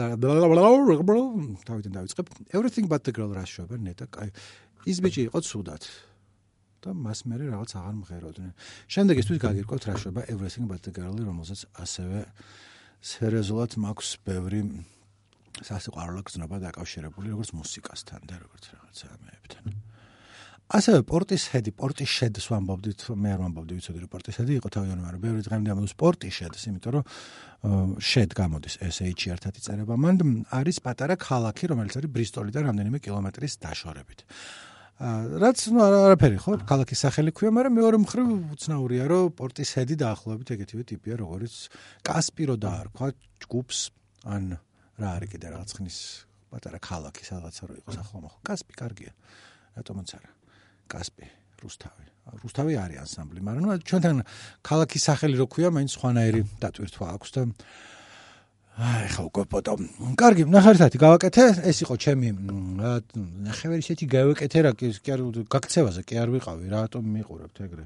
თავიდან 1.65 1.91
დავიწყებ. 1.97 2.25
Everything 2.53 2.85
but 2.85 3.01
the 3.01 3.13
girl 3.13 3.33
რა 3.33 3.45
შევება 3.49 3.81
ნეტა 3.81 4.05
კაი 4.13 4.29
ის 4.85 4.97
ბიჭი 5.01 5.21
იყო 5.29 5.39
ცუდად 5.41 5.81
და 6.81 6.95
მას 6.97 7.19
მე 7.29 7.35
რაღაც 7.41 7.71
აღარ 7.77 7.95
მღეროდნენ 8.01 8.51
შემდეგ 8.95 9.15
ის 9.21 9.25
თვით 9.29 9.41
გაგირკვევთ 9.45 9.83
რა 9.89 9.95
შევება 10.01 10.21
everything 10.33 10.65
but 10.71 10.81
the 10.81 10.91
girl 10.91 11.15
რომელსაც 11.17 11.65
ასევე 11.77 12.25
სერიოზულად 13.01 13.77
მაქვს 13.81 14.09
ბევრი 14.25 14.61
სასიყვარულო 15.59 16.23
გზნობა 16.25 16.59
დაკავშირებული 16.63 17.33
როგორც 17.33 17.51
მუსიკასთან 17.57 18.27
და 18.29 18.35
როგორც 18.41 18.65
რაღაცა 18.71 19.07
მეებთან. 19.25 19.65
ასევე 20.71 20.99
პორტის 21.03 21.43
ჰედი, 21.51 21.71
პორტის 21.75 22.07
შედს 22.07 22.45
ვამბობდით, 22.47 22.99
მე 23.11 23.29
არ 23.35 23.39
ვამბობდი, 23.43 23.71
ვიცოდი 23.75 23.99
რომ 24.05 24.11
პორტის 24.13 24.37
ჰედი 24.39 24.53
იყო 24.61 24.69
თავიანთი, 24.71 25.03
მაგრამ 25.03 25.21
ბევრი 25.25 25.41
დღემდე 25.43 25.69
ამბობს 25.73 25.95
პორტის 25.99 26.33
შედს, 26.39 26.61
იმიტომ 26.71 26.91
რომ 26.95 27.03
შედ 27.99 28.29
გამოდის 28.39 28.75
SH 28.79 29.21
ერთად 29.35 29.53
იწერება. 29.59 29.93
მან 29.99 30.15
არის 30.47 30.77
პატარა 30.79 31.15
ქალაქი, 31.19 31.63
რომელიც 31.75 31.93
არის 31.99 32.11
ბრისტოლიდან 32.15 32.61
რამდენიმე 32.71 32.97
კილომეტრის 33.03 33.53
დაშორებით. 33.59 34.19
რაც 35.01 35.59
ნუ 35.73 35.81
არაფერი 35.81 36.37
ხო, 36.37 36.51
ქალაქის 36.69 36.99
სახელი 37.05 37.31
ქვია, 37.33 37.49
მაგრამ 37.57 37.73
მეორე 37.81 37.97
მხრივ 38.05 38.27
უცნაურია, 38.53 39.03
რომ 39.09 39.31
პორტის 39.33 39.69
ჰედი 39.73 39.95
დაახლოებით 39.97 40.53
ეგეთივე 40.55 40.83
ტიპია, 40.93 41.15
როგორც 41.21 41.55
კასპირო 42.05 42.55
დაარქვა 42.61 43.07
ჯგუფს 43.41 43.79
ან 44.29 44.43
რა 45.01 45.09
არის 45.17 45.29
კიდე 45.33 45.47
რაღაც 45.57 45.69
ხნის 45.81 45.97
პატარა 46.53 46.79
ქალაქი 46.85 47.23
სადღაცა 47.25 47.63
რო 47.65 47.75
იყოს 47.81 47.97
ახლა 47.97 48.19
მოხ 48.27 48.35
კასპი 48.45 48.73
კარგია. 48.77 49.11
რატომაც 49.81 50.09
არა? 50.21 50.31
კასპი 50.91 51.25
რუსთავი. 51.65 52.05
რუსთავი 52.41 52.73
არის 52.77 52.97
ანსამბლი 53.01 53.41
მაგრამ 53.41 53.63
ნუ 53.65 53.75
ჩვენთან 53.89 54.17
ქალაქის 54.61 55.03
სახელი 55.09 55.35
რო 55.41 55.47
ქვია 55.49 55.69
მაინც 55.73 55.91
სხვანაირი 55.97 56.41
დატვირთვა 56.61 57.07
აქვს 57.17 57.29
და 57.35 57.41
აი 58.71 59.07
ხო 59.11 59.23
უკვე 59.27 59.43
პოტო. 59.51 59.73
კარგი, 60.15 60.43
ნახარითათი 60.47 60.97
გავაკეთე. 61.01 61.43
ეს 61.67 61.77
იყო 61.83 61.95
ჩემი 61.99 62.27
ნახევარი 63.43 63.83
შეჭი 63.83 64.05
გავაკეთე 64.07 64.59
რა, 64.63 64.71
კი 64.79 65.09
არ 65.11 65.19
გაქცევაზე 65.51 66.01
კი 66.07 66.15
არ 66.15 66.29
ვიყავი 66.39 66.65
რა, 66.71 66.87
რატომ 66.87 67.03
მიყურებთ 67.03 67.57
ეგრე. 67.67 67.85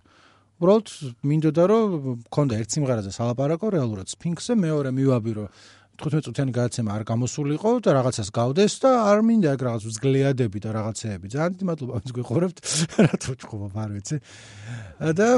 უბრალოდ 0.62 0.88
მინდოდა 1.26 1.64
რომ 1.68 1.88
მქონდა 2.30 2.54
ერთ 2.62 2.70
სიმღერაზე 2.78 3.12
სალაპარაკო 3.18 3.68
რეალურად 3.76 4.08
სფინქსზე, 4.14 4.54
მეორე 4.56 4.90
მივაბი 4.94 5.32
რომ 5.36 5.48
15 5.96 6.28
წუთიანი 6.28 6.52
გადაცემა 6.56 6.92
არ 6.96 7.04
გამოსულიყო 7.08 7.72
და 7.82 7.90
რაღაცას 7.96 8.30
გავდეს 8.36 8.74
და 8.84 8.92
არ 9.10 9.20
მინდა 9.26 9.50
ეგ 9.56 9.62
რაღაც 9.68 9.84
ვძგლიადები 9.90 10.60
და 10.60 10.70
რაღაცეები. 10.76 11.26
ძალიან 11.34 11.52
დიდი 11.56 11.66
მადლობა, 11.72 11.92
ვინც 11.96 12.12
გიყურებთ. 12.20 12.58
რა 13.06 13.16
თქმა 13.24 13.64
უნდა, 13.68 13.80
არ 13.80 13.92
ვიცი. 13.96 14.18
და 15.16 15.30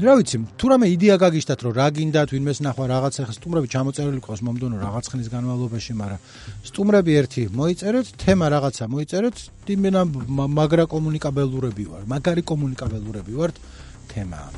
რა 0.00 0.14
ვიცი, 0.16 0.38
თუ 0.56 0.66
რამე 0.72 0.86
იდეა 0.96 1.16
გაგიშთათ 1.20 1.60
რომ 1.60 1.72
რა 1.76 1.86
გინდათ 1.92 2.30
ვინმეს 2.32 2.64
ნახვა 2.64 2.84
რაღაცა 2.88 3.20
ხა 3.28 3.34
სტუმრები 3.36 3.68
ჩამოწერილი 3.68 4.20
ყავს 4.24 4.40
მომდენო 4.48 4.76
რაღაც 4.80 5.04
ხნის 5.12 5.28
განმავლობაში, 5.28 5.92
მაგრამ 6.00 6.24
სტუმრები 6.72 7.12
ერთი 7.20 7.42
მოიწერეთ, 7.52 8.06
თემა 8.16 8.46
რაღაცა 8.48 8.84
მოიწერეთ, 8.96 9.36
იმენა 9.76 10.00
მაგრა 10.56 10.84
კომუნიკაბელურები 10.88 11.84
ვარ, 11.92 12.08
მაგარი 12.16 12.42
კომუნიკაბელურები 12.48 13.32
ვართ 13.36 13.60
თემაა. 14.08 14.50